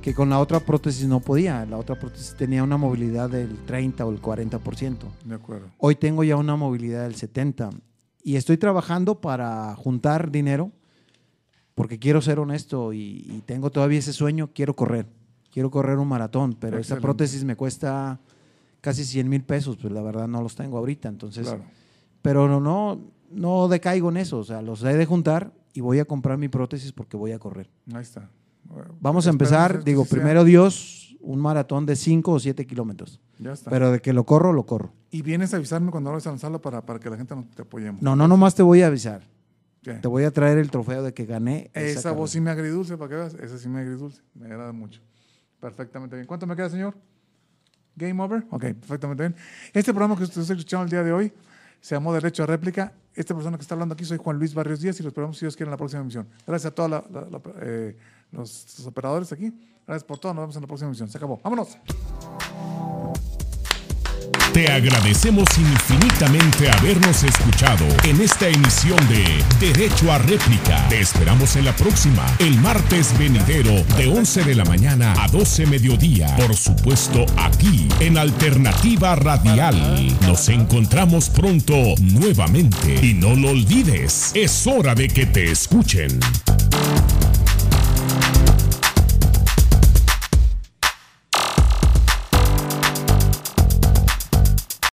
[0.02, 1.66] que con la otra prótesis no podía.
[1.66, 4.98] La otra prótesis tenía una movilidad del 30 o el 40%.
[5.26, 5.68] de acuerdo.
[5.78, 7.72] Hoy tengo ya una movilidad del 70
[8.24, 10.72] y estoy trabajando para juntar dinero
[11.76, 15.08] porque quiero ser honesto y, y tengo todavía ese sueño, quiero correr,
[15.52, 17.02] quiero correr un maratón, pero esa Excelente.
[17.02, 18.20] prótesis me cuesta
[18.82, 21.64] casi 100 mil pesos, pues la verdad no los tengo ahorita, entonces, Claro.
[22.22, 23.00] pero no, no,
[23.32, 26.48] no decaigo en eso, o sea, los he de juntar y voy a comprar mi
[26.50, 27.70] prótesis porque voy a correr.
[27.94, 28.30] Ahí está.
[28.66, 30.18] Bueno, Vamos a empezar, digo, sea.
[30.18, 33.70] primero Dios, un maratón de 5 o 7 kilómetros, Ya está.
[33.70, 34.94] pero de que lo corro, lo corro.
[35.12, 37.64] y vienes a avisarme cuando vayas a lanzarlo para, para que la gente nos te
[37.64, 38.02] apoyemos.
[38.02, 39.24] No, no, nomás te voy a avisar.
[39.82, 39.94] ¿Qué?
[39.94, 41.72] Te voy a traer el trofeo de que gané.
[41.74, 42.12] Esa carrera.
[42.20, 43.34] voz sí me agridulce, para que veas.
[43.36, 44.22] Esa sí me agridulce.
[44.36, 45.02] Me agrada mucho.
[45.60, 46.28] Perfectamente bien.
[46.28, 46.96] ¿Cuánto me queda, señor?
[47.96, 48.46] Game over.
[48.50, 49.36] Ok, perfectamente bien.
[49.74, 51.34] Este programa que ustedes escucharon el día de hoy
[51.82, 52.94] se llamó Derecho a Réplica.
[53.14, 55.46] Esta persona que está hablando aquí soy Juan Luis Barrios Díaz y los esperamos si
[55.46, 56.28] Dios quiere en la próxima emisión.
[56.48, 57.04] Gracias a todos los,
[58.32, 59.54] los operadores aquí.
[59.86, 60.34] Gracias por todo.
[60.34, 61.10] Nos vemos en la próxima emisión.
[61.10, 61.40] Se acabó.
[61.44, 61.78] Vámonos.
[64.54, 70.88] Te agradecemos infinitamente habernos escuchado en esta emisión de Derecho a Réplica.
[70.90, 75.68] Te esperamos en la próxima, el martes venidero, de 11 de la mañana a 12
[75.68, 76.36] mediodía.
[76.36, 80.18] Por supuesto, aquí, en Alternativa Radial.
[80.22, 83.06] Nos encontramos pronto nuevamente.
[83.06, 86.20] Y no lo olvides, es hora de que te escuchen.